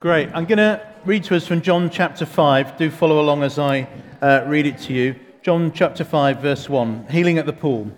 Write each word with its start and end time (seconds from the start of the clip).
Great. 0.00 0.30
I'm 0.32 0.46
going 0.46 0.56
to 0.56 0.80
read 1.04 1.24
to 1.24 1.36
us 1.36 1.46
from 1.46 1.60
John 1.60 1.90
chapter 1.90 2.24
5. 2.24 2.78
Do 2.78 2.90
follow 2.90 3.20
along 3.20 3.42
as 3.42 3.58
I 3.58 3.86
uh, 4.22 4.44
read 4.46 4.64
it 4.64 4.78
to 4.78 4.94
you. 4.94 5.14
John 5.42 5.72
chapter 5.72 6.04
5, 6.04 6.40
verse 6.40 6.70
1 6.70 7.08
Healing 7.10 7.36
at 7.36 7.44
the 7.44 7.52
pool. 7.52 7.90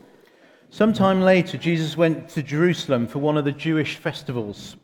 Sometime 0.69 1.21
later, 1.21 1.57
Jesus 1.57 1.97
went 1.97 2.29
to 2.31 2.43
Jerusalem 2.43 3.07
for 3.07 3.21
one 3.21 3.39
of 3.39 3.45
the 3.45 3.53
Jewish 3.53 3.99
festivals. 3.99 4.75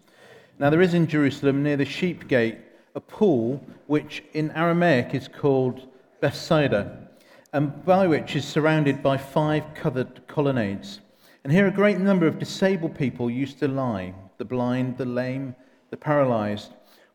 Now, 0.60 0.70
there 0.70 0.80
is 0.80 0.94
in 0.94 1.08
Jerusalem, 1.08 1.64
near 1.64 1.76
the 1.76 1.84
sheep 1.84 2.28
gate, 2.28 2.58
a 2.94 3.00
pool 3.00 3.66
which 3.88 4.22
in 4.32 4.52
Aramaic 4.52 5.12
is 5.12 5.26
called 5.26 5.88
Bethesda, 6.20 7.08
and 7.52 7.84
by 7.84 8.06
which 8.06 8.36
is 8.36 8.44
surrounded 8.44 9.02
by 9.02 9.16
five 9.16 9.64
covered 9.74 10.24
colonnades. 10.28 11.00
And 11.42 11.52
here 11.52 11.66
a 11.66 11.72
great 11.72 11.98
number 11.98 12.28
of 12.28 12.38
disabled 12.38 12.96
people 12.96 13.28
used 13.28 13.58
to 13.58 13.66
lie 13.66 14.14
the 14.36 14.44
blind, 14.44 14.98
the 14.98 15.04
lame, 15.04 15.56
the 15.90 15.96
paralyzed. 15.96 16.74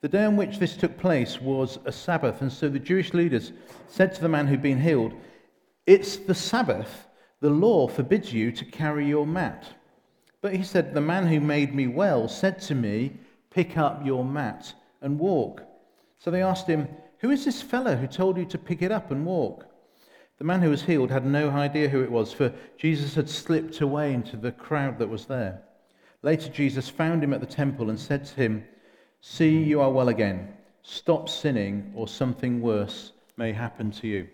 The 0.00 0.08
day 0.08 0.24
on 0.24 0.36
which 0.36 0.58
this 0.58 0.76
took 0.76 0.96
place 0.96 1.40
was 1.40 1.80
a 1.84 1.90
Sabbath, 1.90 2.40
and 2.40 2.52
so 2.52 2.68
the 2.68 2.78
Jewish 2.78 3.14
leaders 3.14 3.52
said 3.88 4.14
to 4.14 4.20
the 4.20 4.28
man 4.28 4.46
who'd 4.46 4.62
been 4.62 4.80
healed, 4.80 5.12
It's 5.86 6.16
the 6.16 6.34
Sabbath. 6.34 7.06
The 7.40 7.50
law 7.50 7.88
forbids 7.88 8.32
you 8.32 8.52
to 8.52 8.64
carry 8.64 9.06
your 9.06 9.26
mat. 9.26 9.64
But 10.40 10.54
he 10.54 10.62
said, 10.62 10.94
The 10.94 11.00
man 11.00 11.26
who 11.26 11.40
made 11.40 11.74
me 11.74 11.88
well 11.88 12.28
said 12.28 12.60
to 12.62 12.76
me, 12.76 13.18
Pick 13.50 13.76
up 13.76 14.06
your 14.06 14.24
mat 14.24 14.72
and 15.00 15.18
walk. 15.18 15.62
So 16.18 16.30
they 16.30 16.42
asked 16.42 16.68
him, 16.68 16.86
Who 17.18 17.30
is 17.30 17.44
this 17.44 17.60
fellow 17.60 17.96
who 17.96 18.06
told 18.06 18.36
you 18.36 18.44
to 18.46 18.58
pick 18.58 18.82
it 18.82 18.92
up 18.92 19.10
and 19.10 19.26
walk? 19.26 19.66
The 20.38 20.44
man 20.44 20.62
who 20.62 20.70
was 20.70 20.82
healed 20.82 21.10
had 21.10 21.26
no 21.26 21.50
idea 21.50 21.88
who 21.88 22.02
it 22.02 22.12
was, 22.12 22.32
for 22.32 22.52
Jesus 22.76 23.16
had 23.16 23.28
slipped 23.28 23.80
away 23.80 24.12
into 24.12 24.36
the 24.36 24.52
crowd 24.52 25.00
that 25.00 25.08
was 25.08 25.26
there. 25.26 25.62
Later, 26.22 26.48
Jesus 26.50 26.88
found 26.88 27.24
him 27.24 27.32
at 27.32 27.40
the 27.40 27.46
temple 27.46 27.90
and 27.90 27.98
said 27.98 28.24
to 28.26 28.34
him, 28.36 28.64
See, 29.20 29.62
you 29.64 29.80
are 29.80 29.90
well 29.90 30.08
again. 30.08 30.48
Stop 30.82 31.28
sinning, 31.28 31.92
or 31.94 32.06
something 32.06 32.60
worse 32.60 33.12
may 33.36 33.52
happen 33.52 33.90
to 33.90 34.06
you. 34.06 34.28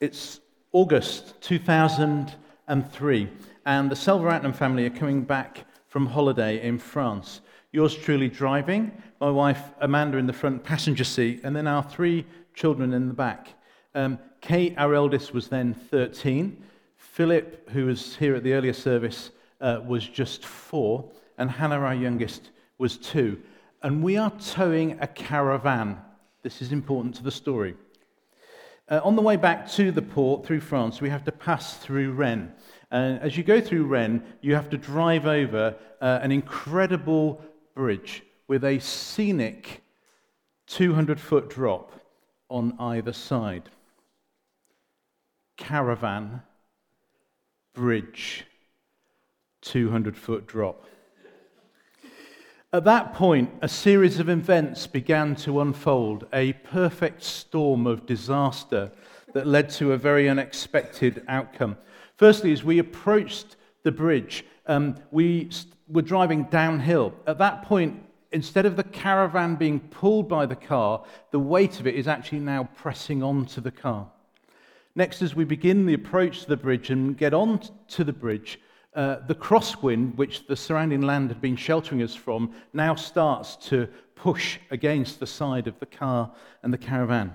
It's 0.00 0.40
August 0.72 1.40
2003, 1.40 3.28
and 3.64 3.90
the 3.90 3.94
Selvaratnam 3.94 4.54
family 4.54 4.84
are 4.86 4.90
coming 4.90 5.22
back 5.22 5.64
from 5.86 6.06
holiday 6.06 6.60
in 6.60 6.78
France. 6.78 7.42
Yours 7.70 7.94
truly 7.94 8.28
driving, 8.28 8.90
my 9.20 9.30
wife 9.30 9.62
Amanda 9.80 10.18
in 10.18 10.26
the 10.26 10.32
front 10.32 10.64
passenger 10.64 11.04
seat, 11.04 11.42
and 11.44 11.54
then 11.54 11.68
our 11.68 11.84
three 11.84 12.26
children 12.54 12.92
in 12.92 13.06
the 13.06 13.14
back. 13.14 13.54
Um, 13.94 14.18
Kate, 14.40 14.74
our 14.76 14.94
eldest, 14.94 15.32
was 15.32 15.46
then 15.46 15.74
13. 15.74 16.60
Philip, 16.96 17.70
who 17.70 17.86
was 17.86 18.16
here 18.16 18.34
at 18.34 18.42
the 18.42 18.54
earlier 18.54 18.72
service, 18.72 19.30
uh, 19.62 19.80
was 19.86 20.06
just 20.06 20.44
four. 20.44 21.10
And 21.38 21.50
Hannah, 21.50 21.78
our 21.78 21.94
youngest, 21.94 22.50
was 22.76 22.98
two. 22.98 23.40
And 23.82 24.02
we 24.02 24.16
are 24.16 24.30
towing 24.32 24.98
a 25.00 25.06
caravan. 25.06 25.98
This 26.42 26.60
is 26.60 26.72
important 26.72 27.14
to 27.14 27.22
the 27.22 27.30
story. 27.30 27.74
Uh, 28.88 29.00
on 29.04 29.16
the 29.16 29.22
way 29.22 29.36
back 29.36 29.70
to 29.70 29.90
the 29.90 30.02
port 30.02 30.44
through 30.44 30.60
France, 30.60 31.00
we 31.00 31.08
have 31.08 31.24
to 31.24 31.32
pass 31.32 31.78
through 31.78 32.12
Rennes. 32.12 32.50
And 32.90 33.20
as 33.20 33.38
you 33.38 33.44
go 33.44 33.60
through 33.60 33.86
Rennes, 33.86 34.22
you 34.42 34.54
have 34.54 34.68
to 34.70 34.76
drive 34.76 35.26
over 35.26 35.76
uh, 36.00 36.18
an 36.20 36.30
incredible 36.30 37.40
bridge 37.74 38.22
with 38.48 38.64
a 38.64 38.78
scenic 38.80 39.82
200 40.66 41.18
foot 41.18 41.48
drop 41.48 41.92
on 42.50 42.74
either 42.78 43.12
side. 43.12 43.70
Caravan, 45.56 46.42
bridge, 47.72 48.44
200 49.62 50.16
foot 50.16 50.46
drop. 50.46 50.84
At 52.74 52.84
that 52.84 53.12
point, 53.14 53.50
a 53.60 53.68
series 53.68 54.18
of 54.18 54.28
events 54.28 54.86
began 54.86 55.36
to 55.36 55.60
unfold, 55.60 56.26
a 56.32 56.54
perfect 56.54 57.22
storm 57.22 57.86
of 57.86 58.06
disaster 58.06 58.90
that 59.34 59.46
led 59.46 59.70
to 59.70 59.92
a 59.92 59.98
very 59.98 60.28
unexpected 60.28 61.22
outcome. 61.28 61.76
Firstly, 62.16 62.52
as 62.52 62.64
we 62.64 62.78
approached 62.78 63.56
the 63.82 63.92
bridge, 63.92 64.44
um, 64.66 64.96
we 65.10 65.50
were 65.88 66.02
driving 66.02 66.44
downhill. 66.44 67.14
At 67.26 67.38
that 67.38 67.62
point, 67.62 68.02
instead 68.32 68.64
of 68.64 68.76
the 68.76 68.84
caravan 68.84 69.56
being 69.56 69.80
pulled 69.80 70.28
by 70.28 70.46
the 70.46 70.56
car, 70.56 71.04
the 71.30 71.38
weight 71.38 71.78
of 71.78 71.86
it 71.86 71.94
is 71.94 72.08
actually 72.08 72.40
now 72.40 72.68
pressing 72.76 73.22
onto 73.22 73.60
the 73.60 73.70
car. 73.70 74.08
Next, 74.94 75.22
as 75.22 75.34
we 75.34 75.44
begin 75.44 75.86
the 75.86 75.94
approach 75.94 76.42
to 76.42 76.48
the 76.48 76.56
bridge 76.56 76.90
and 76.90 77.16
get 77.16 77.34
on 77.34 77.60
to 77.88 78.04
the 78.04 78.12
bridge, 78.12 78.58
uh, 78.94 79.16
the 79.26 79.34
crosswind, 79.34 80.16
which 80.16 80.46
the 80.46 80.56
surrounding 80.56 81.02
land 81.02 81.30
had 81.30 81.40
been 81.40 81.56
sheltering 81.56 82.02
us 82.02 82.14
from, 82.14 82.52
now 82.72 82.94
starts 82.94 83.56
to 83.56 83.88
push 84.14 84.58
against 84.70 85.18
the 85.18 85.26
side 85.26 85.66
of 85.66 85.78
the 85.80 85.86
car 85.86 86.30
and 86.62 86.72
the 86.72 86.78
caravan. 86.78 87.34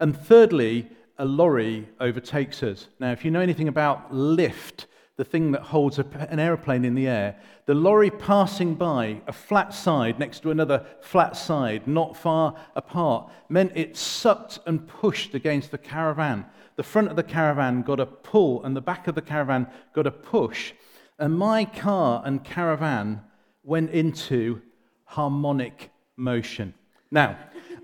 And 0.00 0.16
thirdly, 0.16 0.88
a 1.18 1.24
lorry 1.24 1.88
overtakes 2.00 2.62
us. 2.62 2.88
Now, 2.98 3.12
if 3.12 3.24
you 3.24 3.30
know 3.30 3.40
anything 3.40 3.68
about 3.68 4.14
lift, 4.14 4.86
the 5.16 5.24
thing 5.24 5.52
that 5.52 5.62
holds 5.62 5.98
an 5.98 6.38
aeroplane 6.38 6.84
in 6.84 6.94
the 6.94 7.08
air, 7.08 7.36
the 7.64 7.74
lorry 7.74 8.10
passing 8.10 8.74
by 8.74 9.20
a 9.26 9.32
flat 9.32 9.72
side 9.72 10.18
next 10.18 10.40
to 10.40 10.50
another 10.50 10.84
flat 11.00 11.36
side, 11.36 11.86
not 11.86 12.16
far 12.16 12.54
apart, 12.74 13.30
meant 13.48 13.72
it 13.74 13.96
sucked 13.96 14.58
and 14.66 14.86
pushed 14.86 15.34
against 15.34 15.70
the 15.70 15.78
caravan. 15.78 16.44
The 16.76 16.82
front 16.82 17.08
of 17.08 17.16
the 17.16 17.22
caravan 17.22 17.82
got 17.82 18.00
a 18.00 18.06
pull, 18.06 18.62
and 18.64 18.76
the 18.76 18.80
back 18.80 19.08
of 19.08 19.14
the 19.14 19.22
caravan 19.22 19.66
got 19.94 20.06
a 20.06 20.10
push. 20.10 20.72
And 21.18 21.38
my 21.38 21.64
car 21.64 22.22
and 22.24 22.44
caravan 22.44 23.22
went 23.62 23.90
into 23.90 24.60
harmonic 25.04 25.90
motion. 26.16 26.74
Now, 27.10 27.38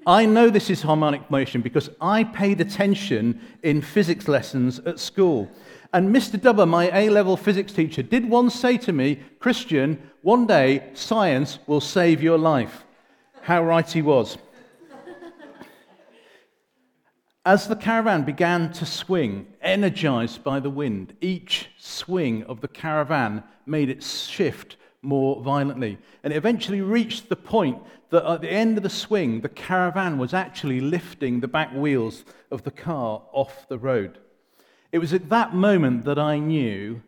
I 0.07 0.27
know 0.27 0.51
this 0.51 0.69
is 0.69 0.83
harmonic 0.83 1.31
motion 1.31 1.63
because 1.63 1.89
I 2.01 2.25
paid 2.25 2.61
attention 2.61 3.41
in 3.63 3.81
physics 3.81 4.29
lessons 4.29 4.81
at 4.81 4.99
school. 4.99 5.49
And 5.93 6.15
Mr. 6.15 6.39
Dubber, 6.39 6.69
my 6.69 6.91
A 6.93 7.09
level 7.09 7.37
physics 7.37 7.73
teacher, 7.73 8.03
did 8.03 8.29
once 8.29 8.55
say 8.55 8.77
to 8.79 8.93
me, 8.93 9.21
Christian, 9.39 10.11
one 10.23 10.47
day 10.47 10.91
science 10.95 11.59
will 11.67 11.81
save 11.81 12.23
your 12.23 12.39
life. 12.39 12.85
How 13.43 13.63
right 13.63 13.89
he 13.89 14.03
was. 14.03 14.39
As 17.45 17.67
the 17.67 17.75
caravan 17.75 18.23
began 18.23 18.73
to 18.75 18.87
swing, 18.87 19.49
energized 19.61 20.45
by 20.45 20.61
the 20.61 20.71
wind, 20.71 21.15
each 21.21 21.71
swing 21.77 22.45
of 22.45 22.61
the 22.61 22.69
caravan 22.69 23.43
made 23.67 23.89
it 23.89 24.05
shift 24.05 24.77
more 25.03 25.43
violently. 25.43 25.99
And 26.23 26.33
it 26.33 26.37
eventually 26.37 26.81
reached 26.81 27.29
the 27.29 27.35
point 27.35 27.83
that 28.11 28.25
at 28.25 28.43
the 28.43 28.53
end 28.53 28.77
of 28.77 28.85
the 28.85 28.91
swing, 28.91 29.41
the 29.41 29.49
caravan 29.49 30.19
was 30.19 30.33
actually 30.33 30.81
lifting 30.81 31.41
the 31.41 31.49
back 31.49 31.73
wheels 31.75 32.25
of 32.53 32.63
the 32.63 32.71
car 32.71 33.23
off 33.33 33.67
the 33.69 33.79
road. 33.79 34.19
It 34.93 34.99
was 34.99 35.13
at 35.13 35.29
that 35.31 35.53
moment 35.53 36.05
that 36.05 36.21
I 36.21 36.39
knew 36.39 37.03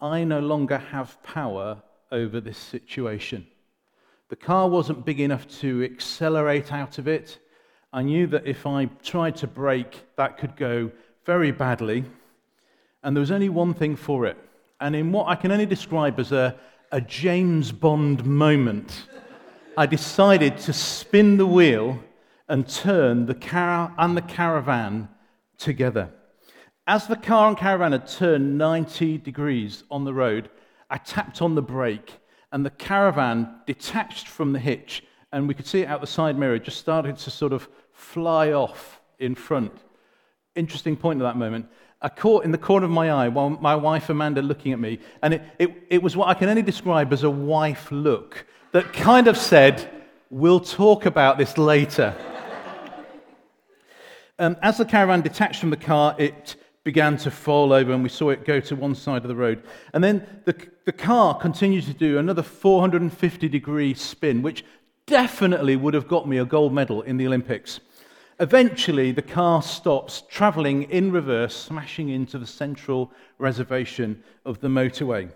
I 0.00 0.22
no 0.22 0.38
longer 0.38 0.78
have 0.78 1.20
power 1.24 1.82
over 2.12 2.40
this 2.40 2.58
situation. 2.58 3.44
The 4.28 4.36
car 4.36 4.68
wasn't 4.68 5.04
big 5.04 5.18
enough 5.18 5.48
to 5.58 5.82
accelerate 5.82 6.72
out 6.72 6.98
of 6.98 7.08
it. 7.08 7.40
I 7.92 8.02
knew 8.02 8.28
that 8.28 8.46
if 8.46 8.66
I 8.66 8.84
tried 9.02 9.34
to 9.36 9.48
brake, 9.48 10.04
that 10.16 10.38
could 10.38 10.56
go 10.56 10.92
very 11.26 11.50
badly. 11.50 12.04
And 13.02 13.16
there 13.16 13.20
was 13.20 13.32
only 13.32 13.48
one 13.48 13.74
thing 13.74 13.96
for 13.96 14.26
it. 14.26 14.36
And 14.80 14.94
in 14.94 15.10
what 15.10 15.26
I 15.26 15.34
can 15.34 15.50
only 15.50 15.66
describe 15.66 16.20
as 16.20 16.30
a, 16.30 16.56
a 16.92 17.00
James 17.00 17.72
Bond 17.72 18.24
moment, 18.24 19.08
I 19.76 19.86
decided 19.86 20.56
to 20.58 20.72
spin 20.72 21.36
the 21.36 21.46
wheel 21.46 21.98
and 22.48 22.68
turn 22.68 23.26
the 23.26 23.34
car 23.34 23.92
and 23.98 24.16
the 24.16 24.22
caravan 24.22 25.08
together. 25.58 26.10
As 26.86 27.08
the 27.08 27.16
car 27.16 27.48
and 27.48 27.56
caravan 27.56 27.90
had 27.90 28.06
turned 28.06 28.56
90 28.56 29.18
degrees 29.18 29.82
on 29.90 30.04
the 30.04 30.14
road, 30.14 30.48
I 30.88 30.98
tapped 30.98 31.42
on 31.42 31.56
the 31.56 31.62
brake, 31.62 32.18
and 32.52 32.64
the 32.64 32.70
caravan 32.70 33.48
detached 33.66 34.28
from 34.28 34.52
the 34.52 34.58
hitch, 34.60 35.02
and 35.32 35.48
we 35.48 35.54
could 35.54 35.66
see 35.66 35.82
it 35.82 35.88
out 35.88 36.00
the 36.00 36.06
side 36.06 36.38
mirror, 36.38 36.58
just 36.58 36.78
started 36.78 37.16
to 37.18 37.30
sort 37.30 37.52
of 37.52 37.68
fly 38.00 38.52
off 38.52 39.00
in 39.18 39.34
front. 39.34 39.72
Interesting 40.56 40.96
point 40.96 41.20
at 41.20 41.24
that 41.24 41.36
moment. 41.36 41.66
I 42.02 42.08
caught 42.08 42.44
in 42.44 42.50
the 42.50 42.58
corner 42.58 42.86
of 42.86 42.90
my 42.90 43.10
eye 43.10 43.28
while 43.28 43.50
my 43.50 43.76
wife 43.76 44.08
Amanda 44.08 44.40
looking 44.40 44.72
at 44.72 44.80
me, 44.80 44.98
and 45.22 45.34
it, 45.34 45.42
it, 45.58 45.70
it 45.90 46.02
was 46.02 46.16
what 46.16 46.28
I 46.28 46.34
can 46.34 46.48
only 46.48 46.62
describe 46.62 47.12
as 47.12 47.22
a 47.24 47.30
wife 47.30 47.92
look 47.92 48.46
that 48.72 48.92
kind 48.92 49.28
of 49.28 49.36
said, 49.36 49.88
We'll 50.30 50.60
talk 50.60 51.06
about 51.06 51.38
this 51.38 51.58
later. 51.58 52.14
um, 54.38 54.56
as 54.62 54.78
the 54.78 54.84
caravan 54.84 55.22
detached 55.22 55.60
from 55.60 55.70
the 55.70 55.76
car, 55.76 56.14
it 56.18 56.54
began 56.84 57.16
to 57.18 57.30
fall 57.30 57.72
over, 57.72 57.92
and 57.92 58.02
we 58.02 58.08
saw 58.08 58.30
it 58.30 58.44
go 58.44 58.60
to 58.60 58.76
one 58.76 58.94
side 58.94 59.22
of 59.22 59.28
the 59.28 59.34
road. 59.34 59.62
And 59.92 60.02
then 60.02 60.24
the, 60.44 60.56
the 60.84 60.92
car 60.92 61.36
continued 61.36 61.84
to 61.86 61.94
do 61.94 62.16
another 62.18 62.42
450 62.42 63.48
degree 63.48 63.92
spin, 63.92 64.40
which 64.40 64.64
definitely 65.06 65.76
would 65.76 65.94
have 65.94 66.08
got 66.08 66.28
me 66.28 66.38
a 66.38 66.44
gold 66.44 66.72
medal 66.72 67.02
in 67.02 67.16
the 67.16 67.26
Olympics. 67.26 67.80
Eventually, 68.40 69.12
the 69.12 69.20
car 69.20 69.60
stops, 69.60 70.22
travelling 70.30 70.84
in 70.84 71.12
reverse, 71.12 71.54
smashing 71.54 72.08
into 72.08 72.38
the 72.38 72.46
central 72.46 73.12
reservation 73.36 74.24
of 74.46 74.60
the 74.60 74.68
motorway. 74.68 75.30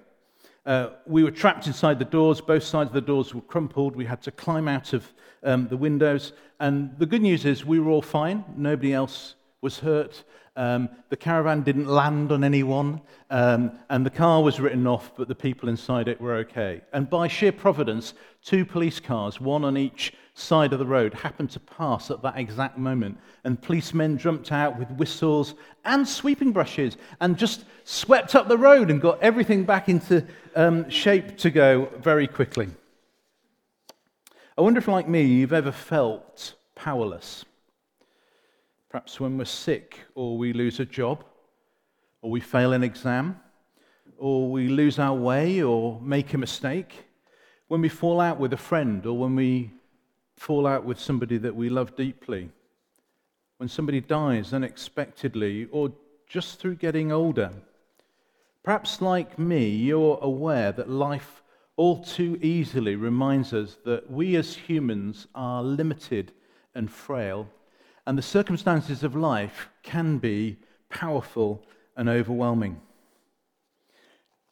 Uh, 0.65 0.89
we 1.07 1.23
were 1.23 1.31
trapped 1.31 1.67
inside 1.67 1.99
the 1.99 2.07
doors. 2.07 2.41
Both 2.41 2.63
sides 2.63 2.89
of 2.89 2.95
the 2.95 3.03
doors 3.03 3.35
were 3.35 3.43
crumpled. 3.43 3.95
We 3.95 4.07
had 4.07 4.23
to 4.23 4.31
climb 4.31 4.69
out 4.69 4.95
of 4.95 5.07
um, 5.43 5.69
the 5.69 5.77
windows. 5.77 6.33
And 6.61 6.99
the 6.99 7.05
good 7.05 7.21
news 7.21 7.45
is 7.45 7.63
we 7.63 7.79
were 7.79 7.91
all 7.91 8.01
fine. 8.01 8.43
Nobody 8.57 8.95
else 8.95 9.35
was 9.61 9.79
hurt. 9.79 10.25
Um, 10.57 10.89
the 11.11 11.17
caravan 11.19 11.63
didn't 11.63 11.89
land 11.89 12.33
on 12.33 12.43
anyone, 12.43 13.03
um, 13.29 13.73
and 13.91 14.07
the 14.07 14.11
car 14.11 14.43
was 14.43 14.61
written 14.61 14.87
off, 14.87 15.13
but 15.15 15.29
the 15.29 15.35
people 15.35 15.69
inside 15.69 16.09
it 16.09 16.21
were 16.21 16.37
okay. 16.37 16.81
And 16.95 17.11
by 17.11 17.29
sheer 17.29 17.53
providence, 17.53 18.15
two 18.43 18.65
police 18.65 19.01
cars, 19.01 19.41
one 19.41 19.65
on 19.65 19.77
each 19.77 20.15
side 20.35 20.73
of 20.73 20.81
the 20.81 20.87
road, 20.87 21.15
happened 21.15 21.51
to 21.51 21.61
pass 21.61 22.11
at 22.11 22.21
that 22.23 22.37
exact 22.37 22.77
moment. 22.77 23.19
And 23.45 23.61
policemen 23.61 24.19
jumped 24.19 24.51
out 24.53 24.79
with 24.79 24.91
whistles 24.91 25.55
and 25.85 26.07
sweeping 26.07 26.53
brushes 26.53 26.97
and 27.21 27.39
just 27.39 27.65
swept 27.85 28.35
up 28.35 28.49
the 28.49 28.59
road 28.59 28.91
and 28.91 29.01
got 29.01 29.23
everything 29.23 29.65
back 29.65 29.89
into 29.89 30.27
um, 30.57 30.91
shape 30.91 31.39
to 31.39 31.51
go 31.51 31.89
very 31.99 32.27
quickly. 32.27 32.69
I 34.59 34.61
wonder 34.61 34.79
if, 34.79 34.89
like 34.89 35.09
me, 35.09 35.23
you've 35.23 35.53
ever 35.53 35.73
felt 35.73 36.55
powerless. 36.75 37.45
Perhaps 38.89 39.19
when 39.19 39.39
we're 39.39 39.45
sick, 39.45 40.01
or 40.15 40.39
we 40.39 40.53
lose 40.53 40.79
a 40.79 40.85
job, 40.85 41.25
or 42.23 42.31
we 42.31 42.41
fail 42.41 42.73
an 42.73 42.85
exam, 42.85 43.41
or 44.17 44.51
we 44.51 44.69
lose 44.69 45.01
our 45.01 45.15
way, 45.15 45.63
or 45.63 46.01
make 46.01 46.35
a 46.35 46.39
mistake. 46.39 47.05
When 47.67 47.81
we 47.81 47.89
fall 47.89 48.21
out 48.21 48.39
with 48.39 48.53
a 48.53 48.57
friend, 48.57 49.05
or 49.07 49.19
when 49.19 49.35
we 49.35 49.73
fall 50.37 50.67
out 50.67 50.85
with 50.85 51.01
somebody 51.01 51.39
that 51.39 51.55
we 51.55 51.69
love 51.69 51.97
deeply. 51.97 52.51
When 53.59 53.69
somebody 53.69 54.01
dies 54.01 54.53
unexpectedly, 54.53 55.69
or 55.71 55.93
just 56.29 56.59
through 56.59 56.77
getting 56.77 57.13
older. 57.13 57.51
Perhaps, 58.63 59.01
like 59.01 59.39
me, 59.39 59.69
you're 59.69 60.19
aware 60.23 60.73
that 60.73 60.89
life 60.89 61.43
all 61.77 62.03
too 62.03 62.39
easily 62.43 62.97
reminds 62.97 63.53
us 63.53 63.79
that 63.85 64.11
we 64.11 64.37
as 64.37 64.55
humans 64.55 65.27
are 65.35 65.63
limited 65.63 66.33
and 66.75 66.91
frail 66.91 67.49
and 68.07 68.19
the 68.19 68.23
circumstances 68.23 69.03
of 69.03 69.17
life 69.17 69.69
can 69.83 70.19
be 70.19 70.59
powerful 70.91 71.65
and 71.97 72.09
overwhelming. 72.09 72.81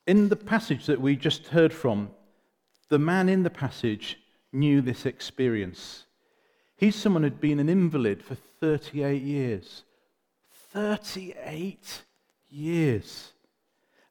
In 0.07 0.29
the 0.29 0.37
passage 0.37 0.87
that 0.87 1.01
we 1.01 1.17
just 1.17 1.49
heard 1.49 1.73
from, 1.73 2.11
the 2.89 2.99
man 2.99 3.29
in 3.29 3.43
the 3.43 3.51
passage 3.51 4.19
knew 4.53 4.81
this 4.81 5.07
experience. 5.07 6.07
He's 6.77 6.97
someone 6.97 7.23
who'd 7.23 7.41
been 7.41 7.61
an 7.61 7.69
invalid 7.69 8.23
for 8.23 8.35
38 8.61 9.23
years. 9.23 9.85
38 10.73 12.03
years. 12.49 13.33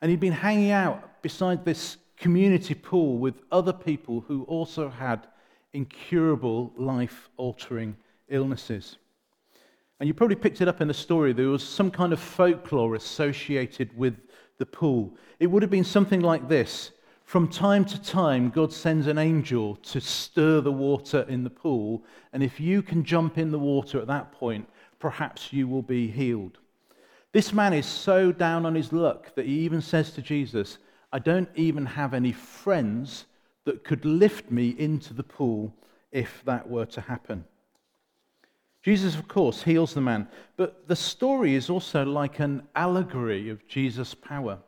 And 0.02 0.10
he'd 0.10 0.20
been 0.20 0.34
hanging 0.34 0.72
out 0.72 1.22
beside 1.22 1.66
this 1.66 1.98
community 2.18 2.74
pool 2.74 3.18
with 3.18 3.36
other 3.52 3.74
people 3.74 4.22
who 4.28 4.44
also 4.44 4.90
had 4.90 5.28
incurable, 5.74 6.72
life 6.78 7.30
altering 7.38 7.96
illnesses. 8.30 8.98
And 10.00 10.08
you 10.08 10.14
probably 10.14 10.36
picked 10.36 10.62
it 10.62 10.68
up 10.68 10.82
in 10.82 10.88
the 10.88 10.94
story. 10.94 11.34
There 11.34 11.48
was 11.48 11.68
some 11.68 11.92
kind 11.92 12.14
of 12.14 12.20
folklore 12.20 12.96
associated 12.96 13.96
with 13.96 14.16
the 14.58 14.66
pool. 14.66 15.16
It 15.40 15.48
would 15.48 15.62
have 15.62 15.70
been 15.72 15.84
something 15.84 16.22
like 16.22 16.48
this 16.48 16.92
From 17.32 17.48
time 17.48 17.86
to 17.86 18.02
time, 18.02 18.50
God 18.50 18.74
sends 18.74 19.08
an 19.08 19.18
angel 19.18 19.78
to 19.78 20.02
stir 20.02 20.60
the 20.60 20.70
water 20.70 21.26
in 21.30 21.46
the 21.46 21.50
pool. 21.50 22.04
And 22.34 22.44
if 22.44 22.60
you 22.60 22.82
can 22.82 23.06
jump 23.06 23.38
in 23.38 23.52
the 23.52 23.58
water 23.58 24.02
at 24.02 24.08
that 24.08 24.34
point, 24.34 24.68
perhaps 25.00 25.54
you 25.54 25.66
will 25.66 25.82
be 25.82 26.08
healed. 26.08 26.58
This 27.32 27.54
man 27.54 27.72
is 27.72 27.86
so 27.86 28.34
down 28.34 28.66
on 28.66 28.76
his 28.76 28.92
luck 28.92 29.34
that 29.36 29.46
he 29.46 29.60
even 29.62 29.82
says 29.82 30.12
to 30.12 30.22
Jesus, 30.22 30.78
I 31.14 31.20
don't 31.20 31.48
even 31.56 31.86
have 31.86 32.14
any 32.14 32.34
friends 32.34 33.28
that 33.64 33.86
could 33.86 34.04
lift 34.04 34.52
me 34.52 34.76
into 34.78 35.14
the 35.14 35.24
pool 35.24 35.74
if 36.12 36.44
that 36.44 36.70
were 36.70 36.88
to 36.88 37.00
happen. 37.00 37.46
Jesus, 38.84 39.16
of 39.16 39.30
course, 39.30 39.64
heals 39.64 39.94
the 39.94 40.02
man, 40.02 40.28
but 40.58 40.86
the 40.90 40.98
story 40.98 41.56
is 41.56 41.70
also 41.70 42.04
like 42.04 42.40
an 42.40 42.64
allegory 42.76 43.48
of 43.48 43.66
Jesus' 43.70 44.14
power. 44.14 44.60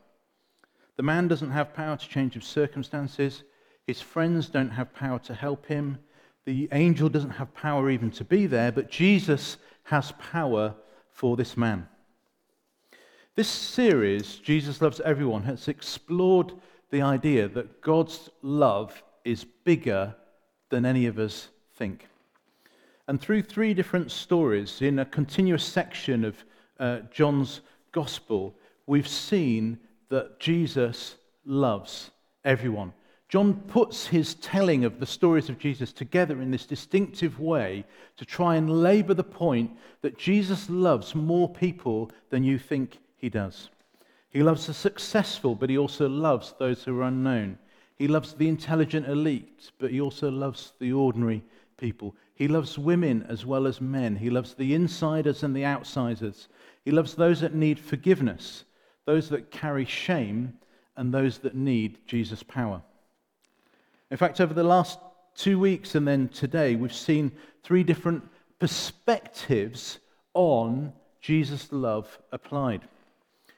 The 0.96 1.04
man 1.04 1.28
doesn't 1.28 1.52
have 1.52 1.74
power 1.74 1.98
to 1.98 2.10
change 2.10 2.34
his 2.34 2.46
circumstances, 2.46 3.44
his 3.88 4.02
friends 4.02 4.50
don't 4.50 4.70
have 4.70 4.94
power 4.94 5.20
to 5.20 5.34
help 5.34 5.66
him, 5.66 5.98
the 6.46 6.70
angel 6.72 7.10
doesn't 7.10 7.32
have 7.32 7.54
power 7.54 7.90
even 7.90 8.12
to 8.12 8.24
be 8.24 8.46
there, 8.46 8.72
but 8.72 8.92
Jesus 8.92 9.58
has 9.84 10.12
power 10.14 10.76
for 11.12 11.36
this 11.36 11.58
man. 11.58 11.88
This 13.36 13.48
series, 13.48 14.36
Jesus 14.36 14.82
Loves 14.82 15.00
Everyone, 15.00 15.44
has 15.44 15.68
explored 15.68 16.54
the 16.92 17.02
idea 17.02 17.48
that 17.48 17.82
God's 17.82 18.30
love 18.42 19.02
is 19.26 19.46
bigger 19.64 20.16
than 20.70 20.86
any 20.86 21.08
of 21.08 21.18
us 21.18 21.50
think. 21.76 22.08
And 23.08 23.20
through 23.20 23.42
three 23.42 23.74
different 23.74 24.12
stories 24.12 24.82
in 24.82 25.00
a 25.00 25.06
continuous 25.06 25.64
section 25.64 26.24
of 26.24 26.46
uh, 26.80 27.00
John's 27.12 27.62
gospel, 27.92 28.56
we've 28.86 29.08
seen 29.08 29.80
that 30.10 30.40
Jesus 30.40 31.16
loves 31.46 32.12
everyone. 32.44 32.94
John 33.30 33.56
puts 33.56 34.06
his 34.06 34.36
telling 34.36 34.86
of 34.86 35.00
the 35.00 35.08
stories 35.08 35.50
of 35.50 35.58
Jesus 35.58 35.92
together 35.92 36.40
in 36.42 36.52
this 36.52 36.68
distinctive 36.68 37.40
way 37.40 37.84
to 38.18 38.26
try 38.26 38.56
and 38.58 38.84
labor 38.84 39.16
the 39.16 39.24
point 39.24 39.72
that 40.02 40.20
Jesus 40.20 40.70
loves 40.70 41.16
more 41.16 41.50
people 41.50 42.12
than 42.30 42.44
you 42.44 42.60
think 42.60 43.00
he 43.18 43.30
does. 43.30 43.70
He 44.30 44.44
loves 44.44 44.68
the 44.68 44.74
successful, 44.74 45.56
but 45.56 45.70
he 45.70 45.78
also 45.78 46.08
loves 46.08 46.54
those 46.60 46.84
who 46.84 47.00
are 47.00 47.08
unknown. 47.08 47.58
He 47.96 48.08
loves 48.08 48.34
the 48.34 48.50
intelligent 48.50 49.08
elite, 49.08 49.72
but 49.80 49.92
he 49.92 50.02
also 50.02 50.30
loves 50.30 50.74
the 50.80 50.94
ordinary 50.94 51.44
people. 51.78 52.16
He 52.36 52.48
loves 52.48 52.78
women 52.78 53.26
as 53.30 53.46
well 53.46 53.68
as 53.68 53.80
men. 53.80 54.16
He 54.16 54.30
loves 54.30 54.54
the 54.54 54.74
insiders 54.74 55.44
and 55.44 55.56
the 55.56 55.66
outsiders. 55.66 56.50
He 56.84 56.92
loves 56.92 57.16
those 57.16 57.42
that 57.42 57.54
need 57.54 57.80
forgiveness, 57.80 58.66
those 59.06 59.30
that 59.30 59.52
carry 59.52 59.86
shame, 59.86 60.54
and 60.96 61.14
those 61.14 61.40
that 61.40 61.56
need 61.56 61.98
Jesus' 62.06 62.44
power. 62.44 62.82
In 64.12 64.18
fact, 64.18 64.40
over 64.40 64.54
the 64.54 64.64
last 64.64 65.00
two 65.36 65.58
weeks 65.58 65.96
and 65.96 66.08
then 66.08 66.30
today, 66.30 66.76
we've 66.76 66.94
seen 66.94 67.32
three 67.64 67.84
different 67.84 68.24
perspectives 68.60 70.00
on 70.34 70.94
Jesus' 71.20 71.72
love 71.72 72.20
applied. 72.32 72.82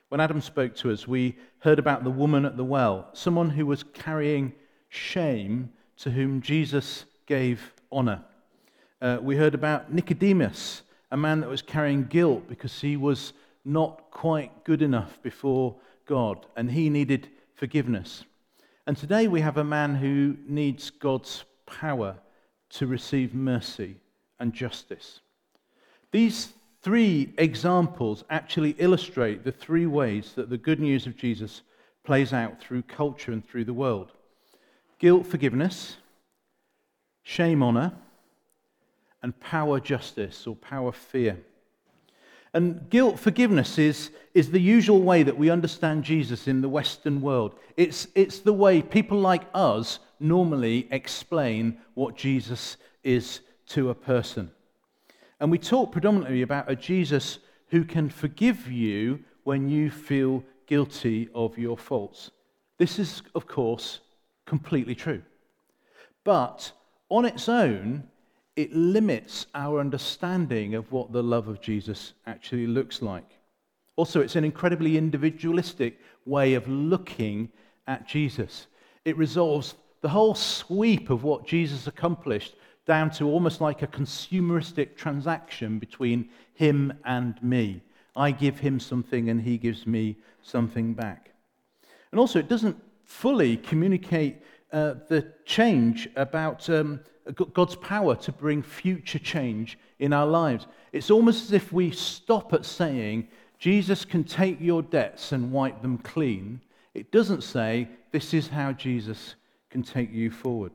When 0.10 0.22
Adam 0.22 0.40
spoke 0.40 0.76
to 0.78 0.92
us, 0.92 1.08
we 1.08 1.36
heard 1.60 1.80
about 1.80 2.04
the 2.04 2.10
woman 2.10 2.46
at 2.46 2.58
the 2.58 2.64
well, 2.64 3.10
someone 3.14 3.50
who 3.50 3.66
was 3.66 3.84
carrying 3.84 4.54
shame 4.88 5.72
to 5.98 6.12
whom 6.12 6.42
Jesus 6.42 7.06
gave 7.26 7.74
honor. 7.92 8.24
Uh, 9.02 9.18
we 9.22 9.36
heard 9.36 9.56
about 9.56 9.92
Nicodemus, 9.92 10.84
a 11.12 11.18
man 11.18 11.42
that 11.42 11.50
was 11.50 11.62
carrying 11.62 12.06
guilt 12.06 12.48
because 12.48 12.80
he 12.80 12.96
was 12.96 13.34
not 13.66 14.12
quite 14.12 14.64
good 14.64 14.82
enough 14.82 15.22
before 15.24 15.76
God 16.06 16.46
and 16.56 16.72
he 16.72 16.90
needed 16.90 17.30
forgiveness. 17.56 18.24
And 18.88 18.96
today 18.96 19.28
we 19.28 19.42
have 19.42 19.58
a 19.58 19.64
man 19.64 19.96
who 19.96 20.38
needs 20.48 20.92
God's 20.92 21.44
power 21.66 22.18
to 22.70 22.86
receive 22.86 23.34
mercy 23.34 23.98
and 24.40 24.54
justice. 24.54 25.22
These 26.12 26.54
three 26.82 27.34
examples 27.38 28.24
actually 28.30 28.76
illustrate 28.78 29.44
the 29.44 29.52
three 29.52 29.88
ways 29.88 30.34
that 30.36 30.50
the 30.50 30.58
good 30.58 30.80
news 30.80 31.08
of 31.08 31.18
Jesus 31.18 31.64
plays 32.04 32.32
out 32.32 32.62
through 32.62 32.84
culture 32.84 33.32
and 33.32 33.46
through 33.48 33.66
the 33.66 33.74
world 33.74 34.12
guilt, 34.98 35.26
forgiveness, 35.26 35.98
shame, 37.22 37.62
honor, 37.62 37.92
and 39.22 39.38
power 39.40 39.80
justice 39.80 40.48
or 40.48 40.56
power 40.56 40.92
fear. 40.92 41.38
And 42.56 42.90
guilt 42.90 43.20
forgiveness 43.20 43.78
is, 43.78 44.12
is 44.34 44.50
the 44.50 44.62
usual 44.62 45.02
way 45.02 45.24
that 45.24 45.38
we 45.38 45.50
understand 45.50 46.06
Jesus 46.06 46.48
in 46.48 46.62
the 46.62 46.70
Western 46.70 47.20
world. 47.22 47.54
It's, 47.76 48.08
it's 48.16 48.40
the 48.40 48.54
way 48.54 48.82
people 48.82 49.20
like 49.20 49.44
us 49.54 50.00
normally 50.22 50.88
explain 50.90 51.78
what 51.96 52.16
Jesus 52.16 52.78
is 53.04 53.42
to 53.68 53.90
a 53.90 53.94
person. 53.94 54.52
And 55.42 55.52
we 55.52 55.58
talk 55.58 55.92
predominantly 55.92 56.44
about 56.44 56.72
a 56.72 56.78
Jesus 56.78 57.40
who 57.72 57.84
can 57.84 58.08
forgive 58.08 58.72
you 58.72 59.20
when 59.44 59.68
you 59.68 59.92
feel 59.92 60.42
guilty 60.66 61.28
of 61.36 61.58
your 61.58 61.78
faults. 61.78 62.32
This 62.78 63.00
is, 63.00 63.22
of 63.36 63.48
course, 63.48 64.00
completely 64.46 64.96
true. 64.96 65.24
But 66.24 66.72
on 67.10 67.26
its 67.26 67.50
own, 67.50 68.06
it 68.56 68.74
limits 68.74 69.48
our 69.54 69.80
understanding 69.80 70.76
of 70.76 70.92
what 70.92 71.12
the 71.12 71.24
love 71.24 71.48
of 71.48 71.62
Jesus 71.62 72.14
actually 72.26 72.68
looks 72.68 73.02
like. 73.02 73.38
Also, 73.98 74.22
it's 74.22 74.36
an 74.36 74.44
incredibly 74.44 74.98
individualistic 74.98 76.00
way 76.26 76.54
of 76.54 76.68
looking 76.68 77.50
at 77.88 78.08
Jesus. 78.08 78.68
It 79.04 79.18
resolves 79.18 79.76
the 80.02 80.10
whole 80.10 80.36
sweep 80.36 81.10
of 81.10 81.24
what 81.24 81.46
Jesus 81.46 81.88
accomplished 81.88 82.56
down 82.86 83.10
to 83.10 83.26
almost 83.26 83.62
like 83.62 83.82
a 83.82 83.88
consumeristic 83.88 84.96
transaction 84.96 85.80
between 85.80 86.30
him 86.54 86.94
and 87.06 87.42
me. 87.42 87.82
I 88.16 88.32
give 88.32 88.60
him 88.60 88.80
something 88.80 89.30
and 89.30 89.42
he 89.42 89.58
gives 89.58 89.88
me 89.88 90.18
something 90.42 90.94
back. 90.94 91.32
And 92.12 92.20
also, 92.20 92.40
it 92.40 92.48
doesn't 92.48 92.78
fully 93.04 93.58
communicate 93.58 94.38
uh, 94.72 94.96
the 95.10 95.34
change 95.46 96.08
about 96.16 96.70
um, 96.70 97.00
God's 97.34 97.76
power 97.76 98.16
to 98.18 98.32
bring 98.32 98.62
future 98.62 99.20
change 99.20 99.80
in 100.00 100.14
our 100.14 100.28
lives. 100.28 100.68
It's 100.92 101.10
almost 101.10 101.46
as 101.46 101.52
if 101.54 101.74
we 101.74 101.92
stop 101.92 102.54
at 102.54 102.66
saying, 102.66 103.28
Jesus 103.58 104.06
can 104.06 104.24
take 104.24 104.62
your 104.62 104.84
debts 104.84 105.32
and 105.32 105.52
wipe 105.52 105.82
them 105.82 105.98
clean. 105.98 106.62
It 106.94 107.12
doesn't 107.12 107.44
say, 107.44 107.88
this 108.12 108.34
is 108.34 108.48
how 108.48 108.74
Jesus 108.74 109.36
can 109.70 109.82
take 109.82 110.14
you 110.14 110.30
forward. 110.30 110.74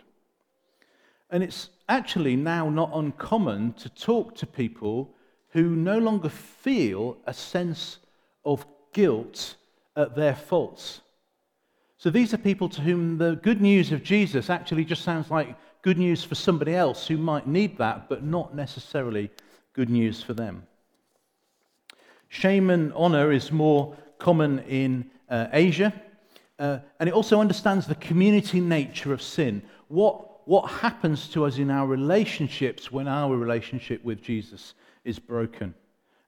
And 1.30 1.42
it's 1.42 1.70
actually 1.88 2.36
now 2.36 2.68
not 2.68 2.90
uncommon 2.92 3.74
to 3.74 3.88
talk 3.88 4.34
to 4.36 4.46
people 4.46 5.14
who 5.50 5.76
no 5.76 5.98
longer 5.98 6.28
feel 6.28 7.16
a 7.26 7.32
sense 7.32 7.98
of 8.44 8.66
guilt 8.92 9.56
at 9.96 10.16
their 10.16 10.34
faults. 10.34 11.00
So 11.96 12.10
these 12.10 12.32
are 12.32 12.38
people 12.38 12.68
to 12.70 12.80
whom 12.80 13.18
the 13.18 13.36
good 13.42 13.60
news 13.60 13.92
of 13.92 14.02
Jesus 14.02 14.48
actually 14.48 14.84
just 14.84 15.02
sounds 15.04 15.30
like 15.30 15.54
good 15.82 15.98
news 15.98 16.22
for 16.22 16.34
somebody 16.34 16.74
else 16.74 17.06
who 17.06 17.16
might 17.16 17.46
need 17.46 17.78
that, 17.78 18.08
but 18.08 18.22
not 18.22 18.54
necessarily 18.54 19.30
good 19.72 19.88
news 19.88 20.22
for 20.22 20.34
them. 20.34 20.66
Shame 22.28 22.70
and 22.70 22.92
honor 22.92 23.32
is 23.32 23.50
more 23.50 23.96
common 24.18 24.60
in 24.60 25.10
uh, 25.28 25.46
Asia, 25.52 25.92
uh, 26.58 26.78
and 26.98 27.08
it 27.08 27.14
also 27.14 27.40
understands 27.40 27.86
the 27.86 27.94
community 27.94 28.60
nature 28.60 29.12
of 29.12 29.22
sin. 29.22 29.62
What, 29.88 30.46
what 30.46 30.70
happens 30.70 31.28
to 31.30 31.44
us 31.46 31.58
in 31.58 31.70
our 31.70 31.86
relationships 31.86 32.92
when 32.92 33.08
our 33.08 33.34
relationship 33.34 34.04
with 34.04 34.22
Jesus 34.22 34.74
is 35.04 35.18
broken? 35.18 35.74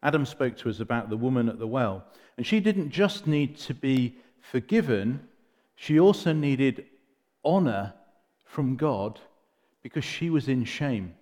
Adam 0.02 0.26
spoke 0.26 0.56
to 0.56 0.70
us 0.70 0.80
about 0.80 1.10
the 1.10 1.16
woman 1.16 1.48
at 1.48 1.58
the 1.58 1.66
well, 1.66 2.04
and 2.36 2.46
she 2.46 2.58
didn't 2.58 2.90
just 2.90 3.26
need 3.26 3.56
to 3.58 3.74
be 3.74 4.16
forgiven, 4.40 5.20
she 5.76 6.00
also 6.00 6.32
needed 6.32 6.86
honor 7.44 7.92
from 8.44 8.76
God 8.76 9.20
because 9.82 10.04
she 10.04 10.30
was 10.30 10.48
in 10.48 10.64
shame. 10.64 11.14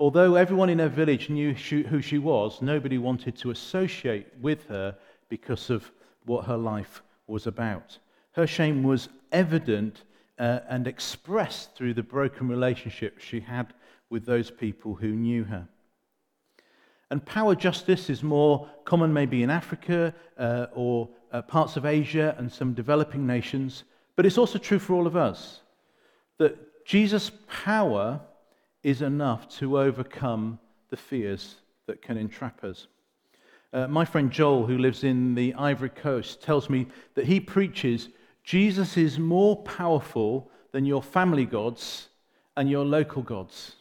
Although 0.00 0.36
everyone 0.36 0.70
in 0.70 0.78
her 0.78 0.88
village 0.88 1.28
knew 1.28 1.54
who 1.54 2.00
she 2.00 2.18
was, 2.18 2.62
nobody 2.62 2.98
wanted 2.98 3.36
to 3.38 3.50
associate 3.50 4.28
with 4.40 4.64
her 4.66 4.96
because 5.28 5.70
of 5.70 5.90
what 6.24 6.44
her 6.44 6.56
life 6.56 7.02
was 7.26 7.46
about. 7.46 7.98
Her 8.32 8.46
shame 8.46 8.82
was 8.82 9.08
evident 9.32 10.04
uh, 10.38 10.60
and 10.68 10.86
expressed 10.86 11.74
through 11.74 11.94
the 11.94 12.02
broken 12.02 12.48
relationship 12.48 13.18
she 13.18 13.40
had 13.40 13.74
with 14.08 14.24
those 14.24 14.50
people 14.50 14.94
who 14.94 15.08
knew 15.08 15.44
her. 15.44 15.68
And 17.10 17.24
power 17.24 17.54
justice 17.54 18.10
is 18.10 18.22
more 18.22 18.68
common 18.84 19.12
maybe 19.12 19.42
in 19.42 19.50
Africa 19.50 20.14
uh, 20.38 20.66
or 20.74 21.08
uh, 21.32 21.42
parts 21.42 21.76
of 21.76 21.86
Asia 21.86 22.34
and 22.38 22.52
some 22.52 22.74
developing 22.74 23.26
nations, 23.26 23.84
but 24.14 24.26
it's 24.26 24.38
also 24.38 24.58
true 24.58 24.78
for 24.78 24.94
all 24.94 25.06
of 25.06 25.16
us 25.16 25.62
that 26.38 26.56
Jesus' 26.88 27.30
power 27.48 28.18
is 28.82 29.02
enough 29.02 29.46
to 29.58 29.78
overcome 29.78 30.58
the 30.88 30.96
fears 30.96 31.56
that 31.86 32.00
can 32.00 32.16
entrap 32.16 32.64
us. 32.64 32.86
Uh, 33.74 33.86
my 33.88 34.06
friend 34.06 34.30
Joel, 34.30 34.64
who 34.64 34.78
lives 34.78 35.04
in 35.04 35.34
the 35.34 35.52
Ivory 35.52 35.90
Coast, 35.90 36.42
tells 36.42 36.70
me 36.70 36.86
that 37.14 37.26
he 37.26 37.40
preaches 37.40 38.08
Jesus 38.42 38.96
is 38.96 39.18
more 39.18 39.62
powerful 39.64 40.50
than 40.72 40.86
your 40.86 41.02
family 41.02 41.44
gods 41.44 42.08
and 42.56 42.70
your 42.70 42.86
local 42.86 43.20
gods. 43.20 43.72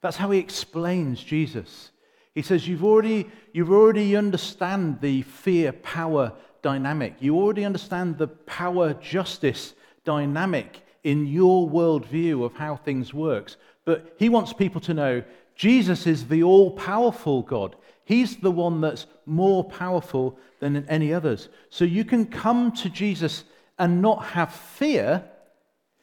That's 0.00 0.16
how 0.16 0.30
he 0.30 0.38
explains 0.38 1.22
Jesus. 1.22 1.90
He 2.34 2.40
says, 2.40 2.66
You've 2.66 2.84
already, 2.84 3.28
you've 3.52 3.70
already 3.70 4.16
understand 4.16 5.02
the 5.02 5.20
fear 5.20 5.72
power 5.72 6.32
dynamic. 6.62 7.16
You 7.20 7.36
already 7.36 7.66
understand 7.66 8.16
the 8.16 8.28
power 8.28 8.94
justice 8.94 9.74
dynamic 10.06 10.80
in 11.04 11.26
your 11.26 11.68
worldview 11.68 12.44
of 12.44 12.54
how 12.54 12.76
things 12.76 13.14
works. 13.14 13.56
But 13.84 14.14
he 14.18 14.28
wants 14.28 14.52
people 14.52 14.80
to 14.82 14.94
know 14.94 15.22
Jesus 15.54 16.06
is 16.06 16.28
the 16.28 16.42
all 16.42 16.70
powerful 16.72 17.42
God. 17.42 17.76
He's 18.04 18.36
the 18.36 18.50
one 18.50 18.80
that's 18.80 19.06
more 19.26 19.64
powerful 19.64 20.38
than 20.60 20.86
any 20.88 21.12
others. 21.12 21.48
So 21.70 21.84
you 21.84 22.04
can 22.04 22.26
come 22.26 22.72
to 22.72 22.88
Jesus 22.88 23.44
and 23.78 24.00
not 24.00 24.24
have 24.24 24.52
fear 24.52 25.24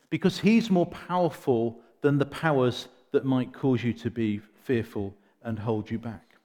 because 0.10 0.40
he's 0.40 0.70
more 0.70 0.86
powerful 0.86 1.80
than 2.02 2.18
the 2.18 2.26
powers 2.26 2.88
that 3.12 3.26
might 3.26 3.54
cause 3.54 3.84
you 3.84 3.94
to 3.94 4.12
be 4.12 4.40
fearful 4.64 5.16
and 5.44 5.58
hold 5.58 5.90
you 5.90 6.00
back. 6.00 6.36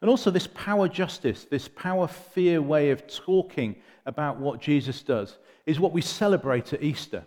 And 0.00 0.10
also, 0.10 0.30
this 0.30 0.48
power 0.48 0.88
justice, 0.88 1.46
this 1.48 1.68
power 1.68 2.08
fear 2.08 2.60
way 2.60 2.90
of 2.90 3.06
talking 3.06 3.76
about 4.04 4.38
what 4.38 4.60
Jesus 4.60 5.00
does, 5.02 5.38
is 5.64 5.78
what 5.78 5.92
we 5.92 6.02
celebrate 6.02 6.72
at 6.72 6.82
Easter. 6.82 7.24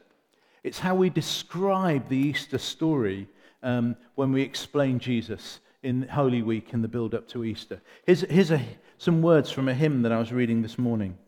It's 0.65 0.79
how 0.79 0.95
we 0.95 1.11
describe 1.11 2.09
the 2.09 2.17
Easter 2.17 2.57
story 2.57 3.27
um, 3.61 3.95
when 4.15 4.31
we 4.31 4.41
explain 4.41 4.97
Jesus 4.97 5.59
in 5.83 6.07
Holy 6.07 6.41
Week 6.41 6.73
in 6.73 6.81
the 6.81 6.87
build 6.87 7.13
up 7.13 7.27
to 7.29 7.45
Easter. 7.45 7.79
Here's, 8.07 8.21
here's 8.21 8.49
a, 8.49 8.59
some 8.97 9.21
words 9.21 9.51
from 9.51 9.69
a 9.69 9.75
hymn 9.75 10.01
that 10.01 10.11
I 10.11 10.17
was 10.17 10.33
reading 10.33 10.63
this 10.63 10.79
morning. 10.79 11.19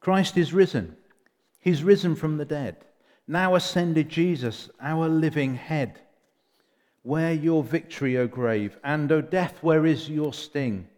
Christ 0.00 0.36
is 0.36 0.52
risen. 0.52 0.96
He's 1.60 1.84
risen 1.84 2.16
from 2.16 2.38
the 2.38 2.44
dead. 2.44 2.78
Now 3.28 3.54
ascended 3.54 4.08
Jesus, 4.08 4.68
our 4.80 5.08
living 5.08 5.54
head. 5.54 6.00
Where 7.02 7.32
your 7.32 7.62
victory, 7.62 8.18
O 8.18 8.26
grave, 8.26 8.76
and 8.82 9.12
O 9.12 9.20
death, 9.20 9.58
where 9.60 9.86
is 9.86 10.10
your 10.10 10.32
sting? 10.32 10.88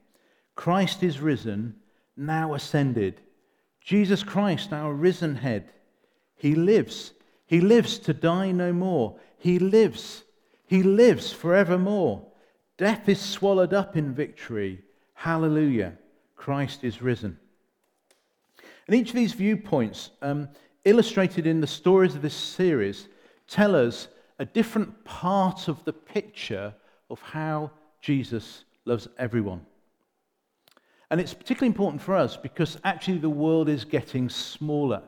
Christ 0.55 1.03
is 1.03 1.21
risen, 1.21 1.75
now 2.17 2.55
ascended. 2.55 3.21
Jesus 3.83 4.23
Christ, 4.23 4.73
our 4.73 4.95
risen 4.95 5.37
head. 5.37 5.71
He 6.41 6.55
lives. 6.55 7.13
He 7.47 7.61
lives 7.61 7.99
to 7.99 8.15
die 8.15 8.51
no 8.51 8.73
more. 8.73 9.19
He 9.37 9.59
lives. 9.59 10.25
He 10.67 10.83
lives 10.83 11.33
forevermore. 11.33 12.27
Death 12.79 13.11
is 13.11 13.21
swallowed 13.21 13.75
up 13.75 13.95
in 13.95 14.15
victory. 14.15 14.81
Hallelujah. 15.13 15.99
Christ 16.37 16.83
is 16.83 17.03
risen. 17.03 17.39
And 18.87 18.97
each 18.97 19.11
of 19.11 19.17
these 19.17 19.35
viewpoints, 19.35 20.13
um, 20.23 20.49
illustrated 20.87 21.47
in 21.47 21.61
the 21.61 21.67
stories 21.67 22.15
of 22.15 22.23
this 22.23 22.33
series, 22.33 23.09
tell 23.47 23.77
us 23.77 24.09
a 24.39 24.47
different 24.47 25.05
part 25.05 25.69
of 25.69 25.85
the 25.85 25.93
picture 25.93 26.75
of 27.11 27.21
how 27.21 27.71
Jesus 28.01 28.65
loves 28.87 29.09
everyone. 29.19 29.67
And 31.11 31.21
it's 31.21 31.35
particularly 31.35 31.69
important 31.69 32.01
for 32.01 32.15
us 32.15 32.39
because 32.39 32.79
actually 32.83 33.19
the 33.19 33.29
world 33.29 33.69
is 33.69 33.85
getting 33.85 34.31
smaller. 34.31 35.03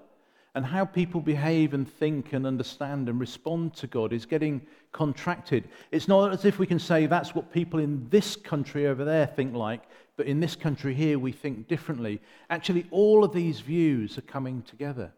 And 0.55 0.67
how 0.67 0.85
people 0.85 1.21
behave 1.21 1.73
and 1.73 1.91
think 1.91 2.35
and 2.35 2.47
understand 2.47 3.09
and 3.09 3.19
respond 3.19 3.75
to 3.77 3.87
God 3.87 4.13
is 4.13 4.27
getting 4.27 4.61
contracted. 4.93 5.69
It's 5.91 6.09
not 6.09 6.33
as 6.33 6.45
if 6.45 6.59
we 6.59 6.67
can 6.67 6.79
say 6.79 7.07
that's 7.07 7.35
what 7.35 7.53
people 7.53 7.81
in 7.81 8.07
this 8.11 8.37
country 8.37 8.87
over 8.87 9.05
there 9.05 9.27
think 9.27 9.55
like, 9.55 9.83
but 10.17 10.27
in 10.27 10.41
this 10.41 10.55
country 10.55 10.95
here 10.95 11.19
we 11.19 11.33
think 11.33 11.69
differently. 11.69 12.21
Actually, 12.51 12.87
all 12.91 13.25
of 13.25 13.33
these 13.33 13.61
views 13.61 14.19
are 14.19 14.23
coming 14.23 14.63
together. 14.63 15.11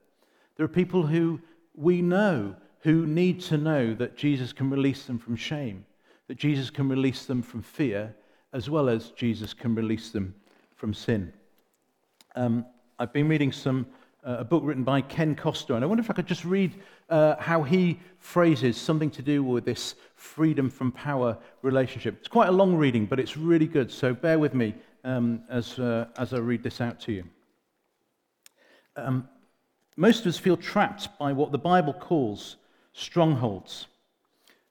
There 0.57 0.65
are 0.65 0.69
people 0.69 1.05
who 1.05 1.41
we 1.75 2.01
know 2.01 2.55
who 2.85 3.07
need 3.07 3.41
to 3.41 3.57
know 3.57 3.95
that 3.95 4.15
Jesus 4.15 4.53
can 4.53 4.69
release 4.69 5.05
them 5.07 5.19
from 5.19 5.37
shame, 5.37 5.87
that 6.29 6.37
Jesus 6.37 6.69
can 6.69 6.87
release 6.87 7.25
them 7.25 7.43
from 7.43 7.63
fear, 7.63 8.15
as 8.53 8.69
well 8.69 8.91
as 8.91 9.11
Jesus 9.13 9.55
can 9.55 9.75
release 9.75 10.11
them 10.11 10.35
from 10.77 10.93
sin. 10.93 11.33
Um, 12.37 12.67
I've 12.99 13.13
been 13.13 13.27
reading 13.27 13.53
some 13.53 13.87
uh, 14.25 14.37
a 14.39 14.45
book 14.45 14.63
written 14.65 14.85
by 14.85 15.01
Ken 15.03 15.37
Costa, 15.37 15.75
and 15.75 15.85
I 15.85 15.87
wonder 15.87 16.03
if 16.03 16.11
I 16.11 16.15
could 16.15 16.27
just 16.27 16.45
read 16.45 16.75
uh, 17.11 17.37
how 17.39 17.63
he 17.63 18.01
phrases 18.19 18.77
something 18.77 19.11
to 19.11 19.23
do 19.23 19.43
with 19.43 19.65
this 19.65 19.95
freedom 20.17 20.71
from 20.71 20.91
power 20.93 21.37
relationship. 21.63 22.17
It's 22.21 22.29
quite 22.29 22.49
a 22.49 22.53
long 22.53 22.75
reading, 22.75 23.07
but 23.07 23.21
it's 23.21 23.37
really 23.37 23.67
good, 23.67 23.91
so 23.91 24.15
bear 24.15 24.39
with 24.39 24.55
me 24.55 24.75
um, 25.05 25.43
as, 25.51 25.79
uh, 25.79 26.07
as 26.17 26.33
I 26.33 26.39
read 26.39 26.63
this 26.63 26.81
out 26.81 27.01
to 27.01 27.13
you. 27.13 27.25
Um, 28.97 29.29
most 29.97 30.21
of 30.23 30.27
us 30.29 30.39
feel 30.39 30.57
trapped 30.57 31.19
by 31.19 31.33
what 31.33 31.53
the 31.53 31.59
Bible 31.59 31.93
calls 31.93 32.57
strongholds, 32.93 33.87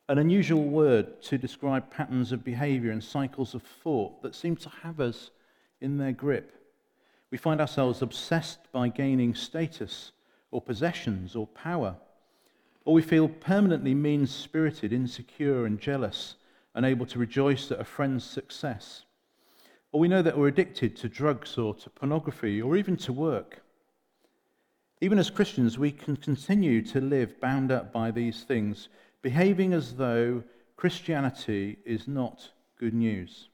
an 0.09 0.17
unusual 0.17 0.63
word 0.63 1.21
to 1.23 1.37
describe 1.37 1.89
patterns 1.91 2.31
of 2.31 2.43
behavior 2.43 2.91
and 2.91 3.03
cycles 3.03 3.53
of 3.53 3.61
thought 3.83 4.21
that 4.23 4.33
seem 4.33 4.55
to 4.55 4.69
have 4.81 4.99
us 4.99 5.29
in 5.79 5.97
their 5.97 6.11
grip. 6.11 6.62
We 7.33 7.39
find 7.39 7.59
ourselves 7.59 8.03
obsessed 8.03 8.71
by 8.71 8.89
gaining 8.89 9.33
status 9.33 10.11
or 10.51 10.61
possessions 10.61 11.35
or 11.35 11.47
power. 11.47 11.95
Or 12.85 12.93
we 12.93 13.01
feel 13.01 13.27
permanently 13.27 13.95
mean 13.95 14.27
spirited, 14.27 14.93
insecure, 14.93 15.65
and 15.65 15.79
jealous, 15.79 16.35
unable 16.75 17.07
to 17.07 17.17
rejoice 17.17 17.71
at 17.71 17.79
a 17.79 17.85
friend's 17.85 18.23
success. 18.23 19.05
Or 19.91 19.99
we 19.99 20.07
know 20.07 20.21
that 20.21 20.37
we're 20.37 20.49
addicted 20.49 20.95
to 20.97 21.09
drugs 21.09 21.57
or 21.57 21.73
to 21.73 21.89
pornography 21.89 22.61
or 22.61 22.77
even 22.77 22.97
to 22.97 23.11
work. 23.11 23.63
Even 25.01 25.17
as 25.17 25.31
Christians, 25.31 25.79
we 25.79 25.91
can 25.91 26.15
continue 26.15 26.83
to 26.83 27.01
live 27.01 27.41
bound 27.41 27.71
up 27.71 27.91
by 27.91 28.11
these 28.11 28.43
things, 28.43 28.89
behaving 29.23 29.73
as 29.73 29.95
though 29.95 30.43
Christianity 30.75 31.79
is 31.83 32.07
not 32.07 32.51
good 32.77 32.93
news. 32.93 33.49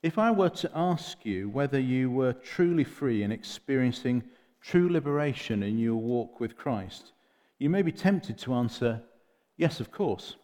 If 0.00 0.16
I 0.16 0.30
were 0.30 0.50
to 0.50 0.70
ask 0.76 1.26
you 1.26 1.48
whether 1.48 1.80
you 1.80 2.08
were 2.08 2.32
truly 2.32 2.84
free 2.84 3.24
and 3.24 3.32
experiencing 3.32 4.22
true 4.60 4.88
liberation 4.88 5.64
in 5.64 5.76
your 5.76 5.96
walk 5.96 6.38
with 6.38 6.56
Christ, 6.56 7.12
you 7.58 7.68
may 7.68 7.82
be 7.82 7.90
tempted 7.90 8.38
to 8.38 8.54
answer, 8.54 9.02
Yes, 9.56 9.80
of 9.80 9.90
course. 9.90 10.36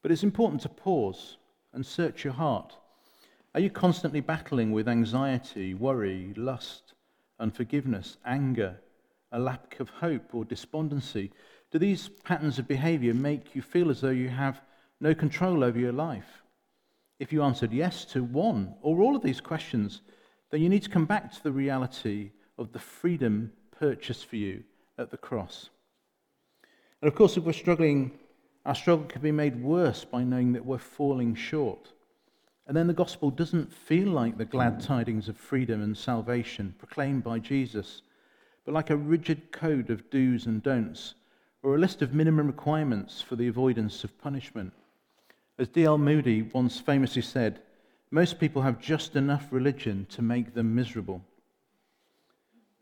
But 0.00 0.10
it's 0.10 0.22
important 0.22 0.62
to 0.62 0.70
pause 0.70 1.36
and 1.74 1.84
search 1.84 2.24
your 2.24 2.32
heart. 2.32 2.74
Are 3.54 3.60
you 3.60 3.68
constantly 3.68 4.20
battling 4.20 4.72
with 4.72 4.88
anxiety, 4.88 5.74
worry, 5.74 6.32
lust, 6.34 6.94
unforgiveness, 7.38 8.16
anger, 8.24 8.80
a 9.32 9.38
lack 9.38 9.80
of 9.80 9.90
hope, 9.90 10.34
or 10.34 10.46
despondency? 10.46 11.30
Do 11.70 11.78
these 11.78 12.08
patterns 12.08 12.58
of 12.58 12.66
behavior 12.68 13.12
make 13.12 13.54
you 13.54 13.60
feel 13.60 13.90
as 13.90 14.00
though 14.00 14.08
you 14.08 14.30
have 14.30 14.62
no 14.98 15.14
control 15.14 15.62
over 15.62 15.78
your 15.78 15.92
life? 15.92 16.41
If 17.18 17.32
you 17.32 17.42
answered 17.42 17.72
yes 17.72 18.04
to 18.06 18.24
one 18.24 18.74
or 18.82 19.00
all 19.00 19.14
of 19.16 19.22
these 19.22 19.40
questions, 19.40 20.02
then 20.50 20.60
you 20.60 20.68
need 20.68 20.82
to 20.82 20.90
come 20.90 21.06
back 21.06 21.32
to 21.32 21.42
the 21.42 21.52
reality 21.52 22.30
of 22.58 22.72
the 22.72 22.78
freedom 22.78 23.52
purchased 23.70 24.26
for 24.26 24.36
you 24.36 24.64
at 24.98 25.10
the 25.10 25.16
cross. 25.16 25.70
And 27.00 27.08
of 27.08 27.14
course, 27.14 27.36
if 27.36 27.44
we're 27.44 27.52
struggling, 27.52 28.12
our 28.64 28.74
struggle 28.74 29.06
can 29.06 29.22
be 29.22 29.32
made 29.32 29.62
worse 29.62 30.04
by 30.04 30.22
knowing 30.22 30.52
that 30.52 30.64
we're 30.64 30.78
falling 30.78 31.34
short. 31.34 31.92
And 32.66 32.76
then 32.76 32.86
the 32.86 32.94
gospel 32.94 33.30
doesn't 33.30 33.72
feel 33.72 34.08
like 34.08 34.38
the 34.38 34.44
glad 34.44 34.80
tidings 34.80 35.28
of 35.28 35.36
freedom 35.36 35.82
and 35.82 35.96
salvation 35.96 36.74
proclaimed 36.78 37.24
by 37.24 37.40
Jesus, 37.40 38.02
but 38.64 38.74
like 38.74 38.90
a 38.90 38.96
rigid 38.96 39.50
code 39.50 39.90
of 39.90 40.08
do's 40.10 40.46
and 40.46 40.62
don'ts, 40.62 41.14
or 41.62 41.74
a 41.74 41.78
list 41.78 42.02
of 42.02 42.14
minimum 42.14 42.46
requirements 42.46 43.20
for 43.20 43.34
the 43.34 43.48
avoidance 43.48 44.04
of 44.04 44.16
punishment. 44.20 44.72
As 45.58 45.68
D.L. 45.68 45.98
Moody 45.98 46.42
once 46.42 46.80
famously 46.80 47.22
said, 47.22 47.60
most 48.10 48.38
people 48.38 48.62
have 48.62 48.80
just 48.80 49.16
enough 49.16 49.48
religion 49.50 50.06
to 50.10 50.22
make 50.22 50.54
them 50.54 50.74
miserable. 50.74 51.22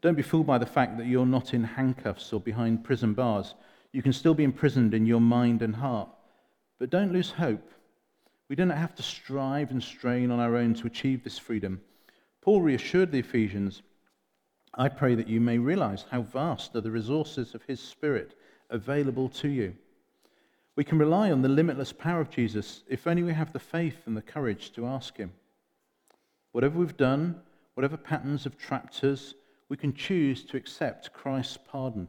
Don't 0.02 0.16
be 0.16 0.22
fooled 0.22 0.46
by 0.46 0.58
the 0.58 0.66
fact 0.66 0.96
that 0.98 1.06
you're 1.06 1.26
not 1.26 1.52
in 1.52 1.62
handcuffs 1.62 2.32
or 2.32 2.40
behind 2.40 2.84
prison 2.84 3.12
bars. 3.12 3.54
You 3.92 4.02
can 4.02 4.12
still 4.12 4.34
be 4.34 4.44
imprisoned 4.44 4.94
in 4.94 5.06
your 5.06 5.20
mind 5.20 5.62
and 5.62 5.76
heart. 5.76 6.08
But 6.78 6.90
don't 6.90 7.12
lose 7.12 7.30
hope. 7.30 7.70
We 8.48 8.56
don't 8.56 8.70
have 8.70 8.94
to 8.96 9.02
strive 9.02 9.70
and 9.70 9.82
strain 9.82 10.30
on 10.30 10.40
our 10.40 10.56
own 10.56 10.74
to 10.74 10.86
achieve 10.86 11.22
this 11.22 11.38
freedom. 11.38 11.80
Paul 12.40 12.62
reassured 12.62 13.12
the 13.12 13.18
Ephesians 13.18 13.82
I 14.74 14.88
pray 14.88 15.16
that 15.16 15.28
you 15.28 15.40
may 15.40 15.58
realize 15.58 16.06
how 16.10 16.22
vast 16.22 16.76
are 16.76 16.80
the 16.80 16.92
resources 16.92 17.54
of 17.54 17.62
his 17.64 17.80
Spirit 17.80 18.34
available 18.70 19.28
to 19.30 19.48
you. 19.48 19.74
We 20.76 20.84
can 20.84 20.98
rely 20.98 21.30
on 21.30 21.42
the 21.42 21.48
limitless 21.48 21.92
power 21.92 22.20
of 22.20 22.30
Jesus 22.30 22.82
if 22.88 23.06
only 23.06 23.22
we 23.22 23.32
have 23.32 23.52
the 23.52 23.58
faith 23.58 24.06
and 24.06 24.16
the 24.16 24.22
courage 24.22 24.72
to 24.72 24.86
ask 24.86 25.16
Him. 25.16 25.32
Whatever 26.52 26.78
we've 26.78 26.96
done, 26.96 27.40
whatever 27.74 27.96
patterns 27.96 28.44
have 28.44 28.56
trapped 28.56 29.02
us, 29.04 29.34
we 29.68 29.76
can 29.76 29.94
choose 29.94 30.44
to 30.44 30.56
accept 30.56 31.12
Christ's 31.12 31.58
pardon. 31.68 32.08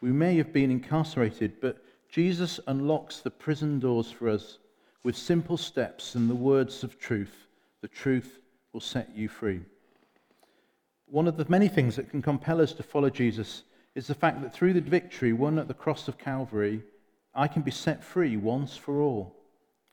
We 0.00 0.10
may 0.10 0.36
have 0.36 0.52
been 0.52 0.70
incarcerated, 0.70 1.60
but 1.60 1.82
Jesus 2.08 2.60
unlocks 2.66 3.20
the 3.20 3.30
prison 3.30 3.78
doors 3.78 4.10
for 4.10 4.28
us 4.28 4.58
with 5.02 5.16
simple 5.16 5.56
steps 5.56 6.14
and 6.14 6.28
the 6.28 6.34
words 6.34 6.82
of 6.82 6.98
truth. 6.98 7.46
The 7.82 7.88
truth 7.88 8.40
will 8.72 8.80
set 8.80 9.14
you 9.14 9.28
free. 9.28 9.60
One 11.06 11.28
of 11.28 11.36
the 11.36 11.46
many 11.48 11.68
things 11.68 11.94
that 11.96 12.10
can 12.10 12.20
compel 12.20 12.60
us 12.60 12.72
to 12.74 12.82
follow 12.82 13.10
Jesus 13.10 13.62
is 13.94 14.08
the 14.08 14.14
fact 14.14 14.42
that 14.42 14.52
through 14.52 14.72
the 14.72 14.80
victory 14.80 15.32
won 15.32 15.58
at 15.58 15.68
the 15.68 15.74
cross 15.74 16.08
of 16.08 16.18
Calvary, 16.18 16.82
I 17.36 17.48
can 17.48 17.60
be 17.60 17.70
set 17.70 18.02
free 18.02 18.38
once 18.38 18.78
for 18.78 19.02
all. 19.02 19.36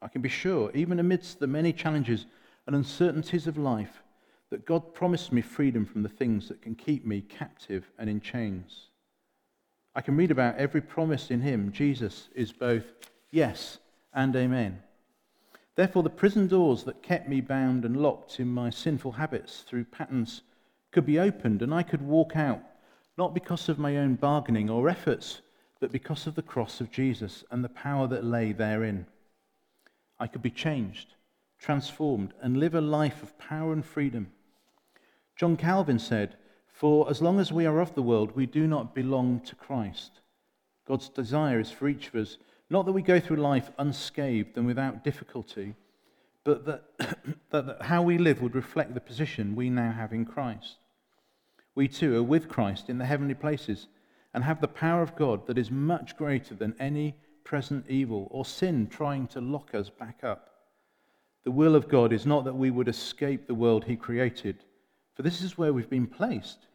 I 0.01 0.07
can 0.07 0.21
be 0.21 0.29
sure, 0.29 0.71
even 0.73 0.97
amidst 0.97 1.39
the 1.39 1.47
many 1.47 1.73
challenges 1.73 2.25
and 2.65 2.75
uncertainties 2.75 3.47
of 3.47 3.57
life, 3.57 4.01
that 4.49 4.65
God 4.65 4.93
promised 4.93 5.33
me 5.33 5.41
freedom 5.41 5.85
from 5.85 6.03
the 6.03 6.09
things 6.09 6.47
that 6.47 6.61
can 6.61 6.73
keep 6.73 7.05
me 7.05 7.19
captive 7.19 7.91
and 7.99 8.09
in 8.09 8.21
chains. 8.21 8.87
I 9.93 10.01
can 10.01 10.15
read 10.15 10.31
about 10.31 10.57
every 10.57 10.79
promise 10.79 11.29
in 11.31 11.41
Him. 11.41 11.73
Jesus 11.73 12.29
is 12.33 12.53
both 12.53 12.85
yes 13.29 13.77
and 14.13 14.33
amen. 14.35 14.81
Therefore, 15.75 16.03
the 16.03 16.09
prison 16.09 16.47
doors 16.47 16.83
that 16.83 17.03
kept 17.03 17.27
me 17.27 17.41
bound 17.41 17.83
and 17.83 17.97
locked 17.97 18.39
in 18.39 18.47
my 18.47 18.69
sinful 18.69 19.13
habits 19.13 19.61
through 19.67 19.85
patterns 19.85 20.43
could 20.91 21.05
be 21.05 21.19
opened, 21.19 21.61
and 21.61 21.73
I 21.73 21.83
could 21.83 22.01
walk 22.01 22.35
out, 22.35 22.61
not 23.17 23.33
because 23.33 23.67
of 23.67 23.79
my 23.79 23.97
own 23.97 24.15
bargaining 24.15 24.69
or 24.69 24.87
efforts, 24.87 25.41
but 25.83 25.91
because 25.91 26.27
of 26.27 26.35
the 26.35 26.41
cross 26.41 26.79
of 26.79 26.89
Jesus 26.91 27.43
and 27.51 27.61
the 27.61 27.67
power 27.67 28.07
that 28.07 28.23
lay 28.23 28.53
therein. 28.53 29.05
I 30.17 30.27
could 30.27 30.41
be 30.41 30.49
changed, 30.49 31.15
transformed, 31.59 32.33
and 32.41 32.55
live 32.55 32.73
a 32.73 32.79
life 32.79 33.21
of 33.21 33.37
power 33.37 33.73
and 33.73 33.85
freedom. 33.85 34.31
John 35.35 35.57
Calvin 35.57 35.99
said, 35.99 36.37
For 36.71 37.09
as 37.09 37.21
long 37.21 37.37
as 37.37 37.51
we 37.51 37.65
are 37.65 37.81
of 37.81 37.95
the 37.95 38.01
world, 38.01 38.33
we 38.33 38.45
do 38.45 38.65
not 38.65 38.95
belong 38.95 39.41
to 39.41 39.55
Christ. 39.55 40.21
God's 40.87 41.09
desire 41.09 41.59
is 41.59 41.69
for 41.69 41.89
each 41.89 42.07
of 42.07 42.15
us 42.15 42.37
not 42.69 42.85
that 42.85 42.93
we 42.93 43.01
go 43.01 43.19
through 43.19 43.41
life 43.41 43.69
unscathed 43.77 44.55
and 44.55 44.65
without 44.65 45.03
difficulty, 45.03 45.75
but 46.45 46.63
that, 46.65 46.83
that, 47.49 47.65
that 47.65 47.81
how 47.81 48.01
we 48.01 48.17
live 48.17 48.41
would 48.41 48.55
reflect 48.55 48.93
the 48.93 49.01
position 49.01 49.53
we 49.53 49.69
now 49.69 49.91
have 49.91 50.13
in 50.13 50.23
Christ. 50.23 50.77
We 51.75 51.89
too 51.89 52.15
are 52.15 52.23
with 52.23 52.47
Christ 52.47 52.89
in 52.89 52.99
the 52.99 53.05
heavenly 53.05 53.35
places 53.35 53.87
and 54.33 54.43
have 54.43 54.61
the 54.61 54.67
power 54.67 55.01
of 55.01 55.15
God 55.15 55.47
that 55.47 55.57
is 55.57 55.69
much 55.69 56.17
greater 56.17 56.55
than 56.55 56.75
any 56.79 57.15
present 57.43 57.85
evil 57.89 58.27
or 58.31 58.45
sin 58.45 58.87
trying 58.87 59.27
to 59.27 59.41
lock 59.41 59.75
us 59.75 59.89
back 59.89 60.23
up. 60.23 60.49
The 61.43 61.51
will 61.51 61.75
of 61.75 61.89
God 61.89 62.13
is 62.13 62.25
not 62.25 62.45
that 62.45 62.55
we 62.55 62.71
would 62.71 62.87
escape 62.87 63.47
the 63.47 63.53
world 63.53 63.85
He 63.85 63.95
created, 63.95 64.63
for 65.13 65.21
this 65.23 65.41
is 65.41 65.57
where 65.57 65.73
we've 65.73 65.89
been 65.89 66.07
placed, 66.07 66.67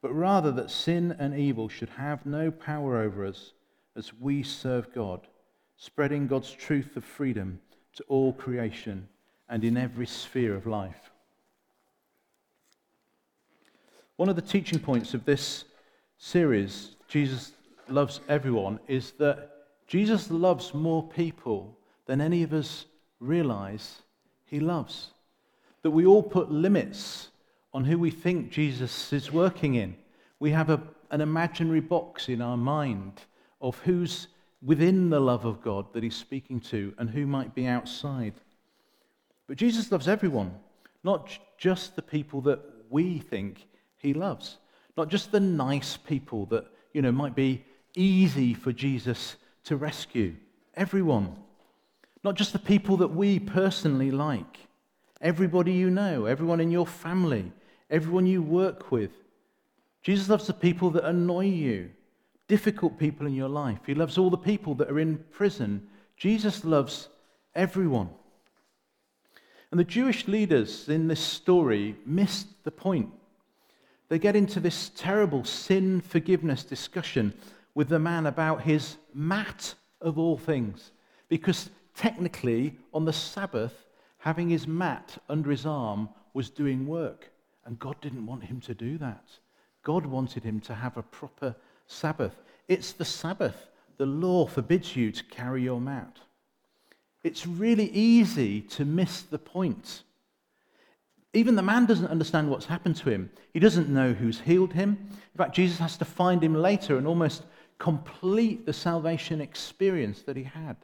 but 0.00 0.12
rather 0.12 0.52
that 0.52 0.70
sin 0.70 1.16
and 1.18 1.34
evil 1.36 1.68
should 1.68 1.88
have 1.90 2.26
no 2.26 2.50
power 2.50 3.00
over 3.00 3.26
us 3.26 3.52
as 3.96 4.12
we 4.14 4.42
serve 4.42 4.92
God, 4.94 5.26
spreading 5.76 6.26
God's 6.26 6.52
truth 6.52 6.96
of 6.96 7.04
freedom 7.04 7.60
to 7.94 8.04
all 8.08 8.32
creation 8.32 9.08
and 9.48 9.64
in 9.64 9.76
every 9.76 10.06
sphere 10.06 10.54
of 10.54 10.66
life. 10.66 11.10
One 14.16 14.28
of 14.28 14.36
the 14.36 14.42
teaching 14.42 14.78
points 14.78 15.14
of 15.14 15.24
this 15.24 15.64
series, 16.22 16.94
Jesus 17.08 17.50
Loves 17.88 18.20
Everyone, 18.28 18.78
is 18.86 19.10
that 19.18 19.50
Jesus 19.88 20.30
loves 20.30 20.72
more 20.72 21.02
people 21.02 21.76
than 22.06 22.20
any 22.20 22.44
of 22.44 22.52
us 22.52 22.86
realize 23.18 24.02
he 24.44 24.60
loves. 24.60 25.08
That 25.82 25.90
we 25.90 26.06
all 26.06 26.22
put 26.22 26.48
limits 26.48 27.30
on 27.74 27.84
who 27.84 27.98
we 27.98 28.12
think 28.12 28.52
Jesus 28.52 29.12
is 29.12 29.32
working 29.32 29.74
in. 29.74 29.96
We 30.38 30.52
have 30.52 30.70
a, 30.70 30.80
an 31.10 31.20
imaginary 31.20 31.80
box 31.80 32.28
in 32.28 32.40
our 32.40 32.56
mind 32.56 33.22
of 33.60 33.76
who's 33.80 34.28
within 34.62 35.10
the 35.10 35.20
love 35.20 35.44
of 35.44 35.60
God 35.60 35.92
that 35.92 36.04
he's 36.04 36.14
speaking 36.14 36.60
to 36.60 36.94
and 36.98 37.10
who 37.10 37.26
might 37.26 37.52
be 37.52 37.66
outside. 37.66 38.34
But 39.48 39.56
Jesus 39.56 39.90
loves 39.90 40.06
everyone, 40.06 40.54
not 41.02 41.36
just 41.58 41.96
the 41.96 42.02
people 42.02 42.40
that 42.42 42.60
we 42.90 43.18
think 43.18 43.66
he 43.98 44.14
loves. 44.14 44.58
Not 44.96 45.08
just 45.08 45.32
the 45.32 45.40
nice 45.40 45.96
people 45.96 46.46
that, 46.46 46.66
you 46.92 47.02
know, 47.02 47.12
might 47.12 47.34
be 47.34 47.64
easy 47.96 48.54
for 48.54 48.72
Jesus 48.72 49.36
to 49.64 49.76
rescue. 49.76 50.34
Everyone. 50.74 51.36
Not 52.24 52.34
just 52.34 52.52
the 52.52 52.58
people 52.58 52.98
that 52.98 53.08
we 53.08 53.38
personally 53.38 54.10
like. 54.10 54.58
Everybody 55.20 55.72
you 55.72 55.90
know, 55.90 56.26
everyone 56.26 56.60
in 56.60 56.70
your 56.70 56.86
family, 56.86 57.52
everyone 57.90 58.26
you 58.26 58.42
work 58.42 58.90
with. 58.90 59.10
Jesus 60.02 60.28
loves 60.28 60.46
the 60.46 60.52
people 60.52 60.90
that 60.90 61.04
annoy 61.04 61.46
you, 61.46 61.90
difficult 62.48 62.98
people 62.98 63.26
in 63.26 63.34
your 63.34 63.48
life. 63.48 63.78
He 63.86 63.94
loves 63.94 64.18
all 64.18 64.30
the 64.30 64.36
people 64.36 64.74
that 64.76 64.90
are 64.90 64.98
in 64.98 65.24
prison. 65.30 65.86
Jesus 66.16 66.64
loves 66.64 67.08
everyone. 67.54 68.10
And 69.70 69.78
the 69.78 69.84
Jewish 69.84 70.26
leaders 70.26 70.88
in 70.88 71.08
this 71.08 71.20
story 71.20 71.96
missed 72.04 72.48
the 72.64 72.70
point 72.70 73.10
they 74.12 74.18
get 74.18 74.36
into 74.36 74.60
this 74.60 74.90
terrible 74.94 75.42
sin 75.42 76.02
forgiveness 76.02 76.64
discussion 76.64 77.32
with 77.74 77.88
the 77.88 77.98
man 77.98 78.26
about 78.26 78.60
his 78.60 78.98
mat 79.14 79.72
of 80.02 80.18
all 80.18 80.36
things. 80.36 80.90
Because 81.30 81.70
technically, 81.96 82.76
on 82.92 83.06
the 83.06 83.12
Sabbath, 83.14 83.72
having 84.18 84.50
his 84.50 84.66
mat 84.66 85.16
under 85.30 85.50
his 85.50 85.64
arm 85.64 86.10
was 86.34 86.50
doing 86.50 86.86
work, 86.86 87.30
and 87.64 87.78
God 87.78 87.98
didn't 88.02 88.26
want 88.26 88.44
him 88.44 88.60
to 88.60 88.74
do 88.74 88.98
that. 88.98 89.24
God 89.82 90.04
wanted 90.04 90.44
him 90.44 90.60
to 90.60 90.74
have 90.74 90.98
a 90.98 91.02
proper 91.02 91.56
Sabbath. 91.86 92.36
It's 92.68 92.92
the 92.92 93.06
Sabbath. 93.06 93.70
The 93.96 94.04
law 94.04 94.44
forbids 94.44 94.94
you 94.94 95.10
to 95.10 95.24
carry 95.24 95.62
your 95.62 95.80
mat. 95.80 96.18
It's 97.24 97.46
really 97.46 97.88
easy 97.92 98.60
to 98.60 98.84
miss 98.84 99.22
the 99.22 99.38
point. 99.38 100.02
Even 101.34 101.56
the 101.56 101.62
man 101.62 101.86
doesn't 101.86 102.08
understand 102.08 102.50
what's 102.50 102.66
happened 102.66 102.96
to 102.96 103.10
him. 103.10 103.30
He 103.54 103.60
doesn't 103.60 103.88
know 103.88 104.12
who's 104.12 104.40
healed 104.40 104.72
him. 104.74 104.98
In 105.10 105.38
fact, 105.38 105.54
Jesus 105.54 105.78
has 105.78 105.96
to 105.98 106.04
find 106.04 106.42
him 106.42 106.54
later 106.54 106.98
and 106.98 107.06
almost 107.06 107.44
complete 107.78 108.66
the 108.66 108.72
salvation 108.72 109.40
experience 109.40 110.22
that 110.22 110.36
he 110.36 110.44
had. 110.44 110.76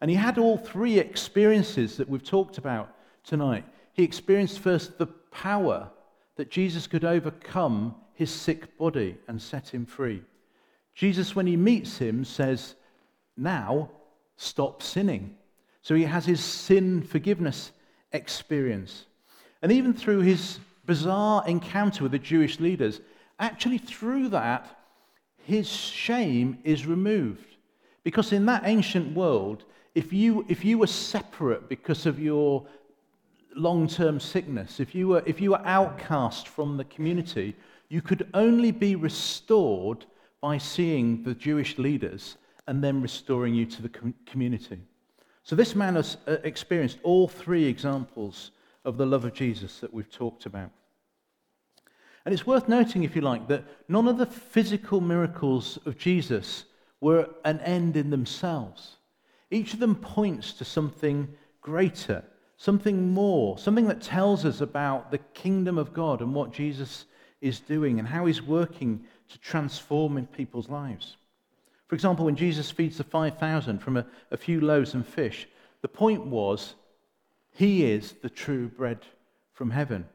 And 0.00 0.10
he 0.10 0.16
had 0.16 0.38
all 0.38 0.56
three 0.56 0.98
experiences 0.98 1.96
that 1.96 2.08
we've 2.08 2.24
talked 2.24 2.56
about 2.56 2.94
tonight. 3.24 3.64
He 3.92 4.04
experienced 4.04 4.60
first 4.60 4.96
the 4.96 5.06
power 5.06 5.90
that 6.36 6.50
Jesus 6.50 6.86
could 6.86 7.04
overcome 7.04 7.94
his 8.14 8.30
sick 8.30 8.78
body 8.78 9.16
and 9.28 9.40
set 9.40 9.68
him 9.68 9.84
free. 9.84 10.22
Jesus, 10.94 11.36
when 11.36 11.46
he 11.46 11.56
meets 11.56 11.98
him, 11.98 12.24
says, 12.24 12.74
Now 13.36 13.90
stop 14.36 14.82
sinning. 14.82 15.36
So 15.82 15.94
he 15.94 16.04
has 16.04 16.26
his 16.26 16.42
sin 16.42 17.02
forgiveness 17.02 17.72
experience. 18.12 19.04
And 19.62 19.72
even 19.72 19.92
through 19.92 20.20
his 20.20 20.58
bizarre 20.86 21.46
encounter 21.46 22.04
with 22.04 22.12
the 22.12 22.18
Jewish 22.18 22.60
leaders, 22.60 23.00
actually 23.38 23.78
through 23.78 24.28
that, 24.30 24.78
his 25.44 25.68
shame 25.68 26.58
is 26.64 26.86
removed. 26.86 27.56
Because 28.04 28.32
in 28.32 28.46
that 28.46 28.62
ancient 28.64 29.14
world, 29.14 29.64
if 29.94 30.12
you, 30.12 30.44
if 30.48 30.64
you 30.64 30.78
were 30.78 30.86
separate 30.86 31.68
because 31.68 32.06
of 32.06 32.20
your 32.20 32.66
long 33.56 33.88
term 33.88 34.20
sickness, 34.20 34.80
if 34.80 34.94
you, 34.94 35.08
were, 35.08 35.22
if 35.26 35.40
you 35.40 35.50
were 35.50 35.66
outcast 35.66 36.48
from 36.48 36.76
the 36.76 36.84
community, 36.84 37.56
you 37.88 38.00
could 38.00 38.28
only 38.34 38.70
be 38.70 38.94
restored 38.94 40.04
by 40.40 40.58
seeing 40.58 41.22
the 41.22 41.34
Jewish 41.34 41.78
leaders 41.78 42.36
and 42.66 42.84
then 42.84 43.02
restoring 43.02 43.54
you 43.54 43.66
to 43.66 43.82
the 43.82 44.12
community. 44.26 44.78
So 45.42 45.56
this 45.56 45.74
man 45.74 45.96
has 45.96 46.18
uh, 46.26 46.36
experienced 46.44 46.98
all 47.02 47.26
three 47.26 47.64
examples 47.64 48.52
of 48.88 48.96
the 48.96 49.06
love 49.06 49.26
of 49.26 49.34
Jesus 49.34 49.80
that 49.80 49.92
we've 49.92 50.10
talked 50.10 50.46
about. 50.46 50.70
And 52.24 52.32
it's 52.32 52.46
worth 52.46 52.68
noting, 52.68 53.04
if 53.04 53.14
you 53.14 53.22
like, 53.22 53.46
that 53.48 53.64
none 53.86 54.08
of 54.08 54.16
the 54.16 54.26
physical 54.26 55.00
miracles 55.00 55.78
of 55.84 55.98
Jesus 55.98 56.64
were 57.00 57.28
an 57.44 57.60
end 57.60 57.96
in 57.96 58.08
themselves. 58.10 58.96
Each 59.50 59.74
of 59.74 59.80
them 59.80 59.94
points 59.94 60.54
to 60.54 60.64
something 60.64 61.28
greater, 61.60 62.24
something 62.56 63.12
more, 63.12 63.58
something 63.58 63.86
that 63.88 64.00
tells 64.00 64.46
us 64.46 64.62
about 64.62 65.10
the 65.10 65.18
kingdom 65.18 65.76
of 65.76 65.92
God 65.92 66.22
and 66.22 66.34
what 66.34 66.52
Jesus 66.52 67.04
is 67.42 67.60
doing 67.60 67.98
and 67.98 68.08
how 68.08 68.24
he's 68.24 68.42
working 68.42 69.04
to 69.28 69.38
transform 69.38 70.16
in 70.16 70.26
people's 70.26 70.68
lives. 70.68 71.18
For 71.88 71.94
example, 71.94 72.24
when 72.24 72.36
Jesus 72.36 72.70
feeds 72.70 72.96
the 72.96 73.04
5,000 73.04 73.78
from 73.80 73.98
a, 73.98 74.06
a 74.30 74.36
few 74.36 74.60
loaves 74.60 74.94
and 74.94 75.06
fish, 75.06 75.46
the 75.82 75.88
point 75.88 76.26
was 76.26 76.74
he 77.58 77.84
is 77.84 78.14
the 78.22 78.30
true 78.30 78.68
bread 78.68 79.00
from 79.52 79.68
heaven. 79.68 80.06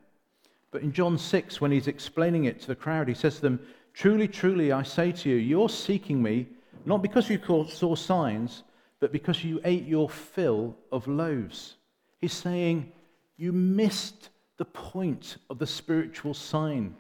But 0.72 0.82
in 0.82 0.94
John 0.94 1.18
6, 1.18 1.60
when 1.60 1.74
he's 1.74 1.90
explaining 1.90 2.46
it 2.46 2.62
to 2.62 2.68
the 2.68 2.76
crowd, 2.76 3.10
he 3.10 3.14
says 3.14 3.36
to 3.36 3.42
them, 3.42 3.60
Truly, 3.94 4.30
truly, 4.30 4.72
I 4.72 4.84
say 4.84 5.12
to 5.12 5.30
you, 5.30 5.36
you're 5.36 5.68
seeking 5.68 6.24
me 6.24 6.48
not 6.86 7.02
because 7.02 7.30
you 7.30 7.38
saw 7.68 7.96
signs, 7.96 8.64
but 9.02 9.12
because 9.12 9.44
you 9.44 9.60
ate 9.66 9.86
your 9.86 10.10
fill 10.10 10.74
of 10.90 11.06
loaves. 11.06 11.76
He's 12.22 12.32
saying, 12.32 12.90
You 13.36 13.52
missed 13.52 14.30
the 14.56 14.64
point 14.64 15.36
of 15.50 15.60
the 15.60 15.68
spiritual 15.68 16.34
sign. 16.34 16.96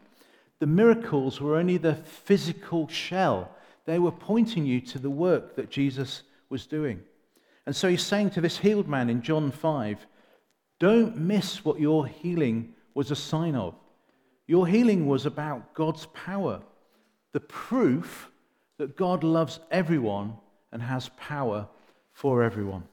The 0.59 0.67
miracles 0.67 1.39
were 1.39 1.55
only 1.55 1.77
the 1.77 1.95
physical 1.95 2.89
shell 2.89 3.49
they 3.85 3.97
were 3.97 4.11
pointing 4.11 4.65
you 4.65 4.81
to 4.81 4.99
the 4.99 5.09
work 5.09 5.55
that 5.55 5.69
Jesus 5.69 6.23
was 6.49 6.65
doing. 6.65 6.99
And 7.65 7.73
so 7.73 7.87
he's 7.87 8.03
saying 8.03 8.31
to 8.31 8.41
this 8.41 8.57
healed 8.57 8.89
man 8.89 9.09
in 9.09 9.21
John 9.21 9.49
5 9.49 10.05
don't 10.83 11.15
miss 11.15 11.63
what 11.63 11.79
your 11.79 12.05
healing 12.05 12.73
was 12.93 13.09
a 13.09 13.15
sign 13.15 13.55
of. 13.55 13.73
Your 14.47 14.67
healing 14.67 15.07
was 15.07 15.25
about 15.25 15.73
God's 15.73 16.07
power, 16.07 16.61
the 17.31 17.39
proof 17.39 18.29
that 18.77 18.97
God 18.97 19.23
loves 19.23 19.61
everyone 19.71 20.33
and 20.73 20.81
has 20.81 21.09
power 21.15 21.69
for 22.11 22.43
everyone. 22.43 22.83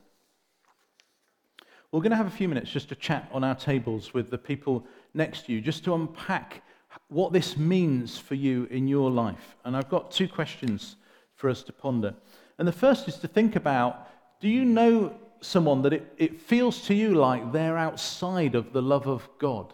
We're 1.91 1.99
going 1.99 2.13
to 2.13 2.17
have 2.17 2.29
a 2.29 2.31
few 2.31 2.49
minutes 2.49 2.71
just 2.71 2.91
to 2.91 2.95
chat 2.95 3.29
on 3.33 3.43
our 3.43 3.57
tables 3.57 4.15
with 4.15 4.31
the 4.31 4.39
people 4.39 4.87
next 5.13 5.47
to 5.47 5.53
you, 5.53 5.61
just 5.61 5.83
to 5.83 5.95
unpack 5.97 6.63
what 7.09 7.33
this 7.33 7.57
means 7.57 8.17
for 8.17 8.37
you 8.37 8.69
in 8.71 8.87
your 8.87 9.11
life. 9.11 9.57
And 9.65 9.77
I've 9.77 9.91
got 9.91 10.13
two 10.13 10.29
questions 10.29 10.95
for 11.35 11.51
us 11.51 11.65
to 11.65 11.73
ponder. 11.73 12.15
And 12.57 12.69
the 12.69 12.73
first 12.73 13.09
is 13.09 13.17
to 13.17 13.27
think 13.27 13.57
about 13.57 14.07
do 14.41 14.49
you 14.49 14.65
know 14.65 15.13
someone 15.41 15.83
that 15.83 15.93
it, 15.93 16.15
it 16.19 16.41
feels 16.41 16.83
to 16.83 16.95
you 16.95 17.15
like 17.15 17.53
they're 17.53 17.79
outside 17.79 18.55
of 18.55 18.73
the 18.73 18.83
love 18.83 19.07
of 19.07 19.29
God? 19.39 19.73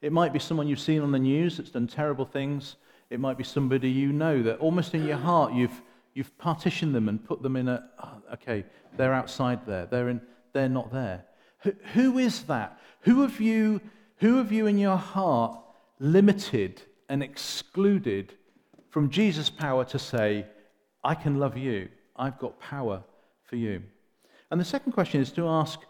It 0.00 0.12
might 0.12 0.32
be 0.32 0.38
someone 0.38 0.66
you've 0.66 0.80
seen 0.80 1.00
on 1.00 1.12
the 1.12 1.18
news 1.18 1.56
that's 1.56 1.70
done 1.70 1.86
terrible 1.86 2.24
things. 2.24 2.76
It 3.10 3.20
might 3.20 3.38
be 3.38 3.44
somebody 3.44 3.90
you 3.90 4.12
know 4.12 4.42
that 4.42 4.58
almost 4.58 4.94
in 4.94 5.06
your 5.06 5.16
heart 5.16 5.52
you've, 5.52 5.80
you've 6.14 6.36
partitioned 6.38 6.94
them 6.94 7.08
and 7.08 7.24
put 7.24 7.42
them 7.42 7.56
in 7.56 7.68
a, 7.68 7.88
oh, 8.02 8.22
okay, 8.34 8.64
they're 8.96 9.14
outside 9.14 9.64
there. 9.66 9.86
They're, 9.86 10.08
in, 10.08 10.20
they're 10.52 10.68
not 10.68 10.92
there. 10.92 11.24
Who, 11.60 11.72
who 11.94 12.18
is 12.18 12.42
that? 12.44 12.78
Who 13.02 13.22
have, 13.22 13.40
you, 13.40 13.80
who 14.16 14.38
have 14.38 14.50
you 14.50 14.66
in 14.66 14.78
your 14.78 14.96
heart 14.96 15.58
limited 16.00 16.82
and 17.08 17.22
excluded 17.22 18.34
from 18.90 19.08
Jesus' 19.08 19.50
power 19.50 19.84
to 19.86 19.98
say, 19.98 20.46
I 21.04 21.14
can 21.14 21.38
love 21.38 21.56
you. 21.56 21.88
I've 22.16 22.38
got 22.38 22.58
power 22.60 23.02
for 23.44 23.56
you. 23.56 23.82
And 24.52 24.60
the 24.60 24.66
second 24.66 24.92
question 24.92 25.22
is 25.22 25.32
to 25.32 25.48
ask 25.48 25.80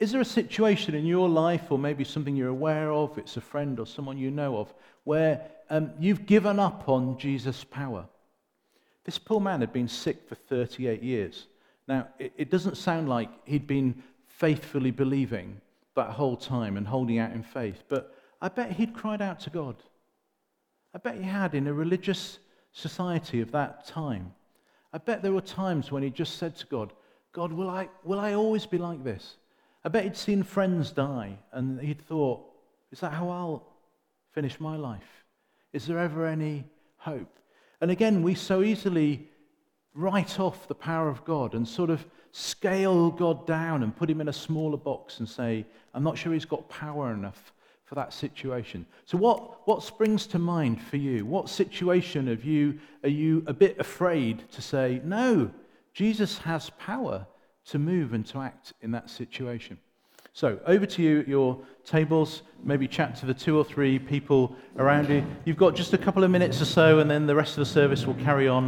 Is 0.00 0.10
there 0.10 0.22
a 0.22 0.24
situation 0.24 0.94
in 0.94 1.04
your 1.04 1.28
life, 1.28 1.70
or 1.70 1.78
maybe 1.78 2.02
something 2.02 2.34
you're 2.34 2.48
aware 2.48 2.90
of, 2.90 3.18
it's 3.18 3.36
a 3.36 3.42
friend 3.42 3.78
or 3.78 3.86
someone 3.86 4.16
you 4.16 4.30
know 4.30 4.56
of, 4.56 4.72
where 5.04 5.42
um, 5.68 5.90
you've 6.00 6.24
given 6.24 6.58
up 6.58 6.88
on 6.88 7.18
Jesus' 7.18 7.62
power? 7.62 8.06
This 9.04 9.18
poor 9.18 9.38
man 9.38 9.60
had 9.60 9.70
been 9.70 9.86
sick 9.86 10.26
for 10.26 10.34
38 10.34 11.02
years. 11.02 11.46
Now, 11.86 12.08
it, 12.18 12.32
it 12.38 12.50
doesn't 12.50 12.78
sound 12.78 13.06
like 13.06 13.28
he'd 13.44 13.66
been 13.66 14.02
faithfully 14.26 14.90
believing 14.90 15.60
that 15.94 16.08
whole 16.08 16.38
time 16.38 16.78
and 16.78 16.88
holding 16.88 17.18
out 17.18 17.32
in 17.32 17.42
faith, 17.42 17.84
but 17.86 18.14
I 18.40 18.48
bet 18.48 18.72
he'd 18.72 18.94
cried 18.94 19.20
out 19.20 19.40
to 19.40 19.50
God. 19.50 19.76
I 20.94 20.98
bet 20.98 21.16
he 21.16 21.22
had 21.22 21.54
in 21.54 21.66
a 21.66 21.74
religious 21.74 22.38
society 22.72 23.42
of 23.42 23.52
that 23.52 23.86
time. 23.86 24.32
I 24.94 24.96
bet 24.96 25.20
there 25.20 25.32
were 25.32 25.42
times 25.42 25.92
when 25.92 26.02
he 26.02 26.08
just 26.08 26.38
said 26.38 26.56
to 26.56 26.66
God, 26.66 26.94
God, 27.36 27.52
will 27.52 27.68
I, 27.68 27.90
will 28.02 28.18
I 28.18 28.32
always 28.32 28.64
be 28.64 28.78
like 28.78 29.04
this? 29.04 29.36
I 29.84 29.90
bet 29.90 30.04
he'd 30.04 30.16
seen 30.16 30.42
friends 30.42 30.90
die 30.90 31.36
and 31.52 31.78
he'd 31.78 32.00
thought, 32.00 32.42
is 32.90 33.00
that 33.00 33.12
how 33.12 33.28
I'll 33.28 33.62
finish 34.32 34.58
my 34.58 34.74
life? 34.74 35.22
Is 35.74 35.84
there 35.84 35.98
ever 35.98 36.26
any 36.26 36.64
hope? 36.96 37.38
And 37.82 37.90
again, 37.90 38.22
we 38.22 38.34
so 38.34 38.62
easily 38.62 39.28
write 39.92 40.40
off 40.40 40.66
the 40.66 40.74
power 40.74 41.10
of 41.10 41.26
God 41.26 41.52
and 41.52 41.68
sort 41.68 41.90
of 41.90 42.06
scale 42.32 43.10
God 43.10 43.46
down 43.46 43.82
and 43.82 43.94
put 43.94 44.08
him 44.08 44.22
in 44.22 44.28
a 44.28 44.32
smaller 44.32 44.78
box 44.78 45.18
and 45.18 45.28
say, 45.28 45.66
I'm 45.92 46.02
not 46.02 46.16
sure 46.16 46.32
he's 46.32 46.46
got 46.46 46.66
power 46.70 47.12
enough 47.12 47.52
for 47.84 47.96
that 47.96 48.14
situation. 48.14 48.86
So, 49.04 49.18
what, 49.18 49.68
what 49.68 49.82
springs 49.82 50.26
to 50.28 50.38
mind 50.38 50.80
for 50.80 50.96
you? 50.96 51.26
What 51.26 51.50
situation 51.50 52.28
have 52.28 52.44
you 52.44 52.78
are 53.02 53.10
you 53.10 53.44
a 53.46 53.52
bit 53.52 53.78
afraid 53.78 54.50
to 54.52 54.62
say, 54.62 55.02
no, 55.04 55.50
Jesus 55.96 56.36
has 56.36 56.68
power 56.78 57.26
to 57.64 57.78
move 57.78 58.12
and 58.12 58.26
to 58.26 58.40
act 58.40 58.74
in 58.82 58.90
that 58.90 59.08
situation? 59.08 59.78
So, 60.34 60.60
over 60.66 60.84
to 60.84 61.02
you 61.02 61.20
at 61.20 61.26
your 61.26 61.58
tables. 61.86 62.42
Maybe 62.62 62.86
chat 62.86 63.16
to 63.16 63.26
the 63.26 63.32
two 63.32 63.56
or 63.56 63.64
three 63.64 63.98
people 63.98 64.54
around 64.76 65.08
you. 65.08 65.24
You've 65.46 65.56
got 65.56 65.74
just 65.74 65.94
a 65.94 65.98
couple 65.98 66.22
of 66.22 66.30
minutes 66.30 66.60
or 66.60 66.66
so, 66.66 66.98
and 66.98 67.10
then 67.10 67.26
the 67.26 67.34
rest 67.34 67.52
of 67.52 67.60
the 67.60 67.72
service 67.72 68.06
will 68.06 68.14
carry 68.16 68.46
on 68.46 68.62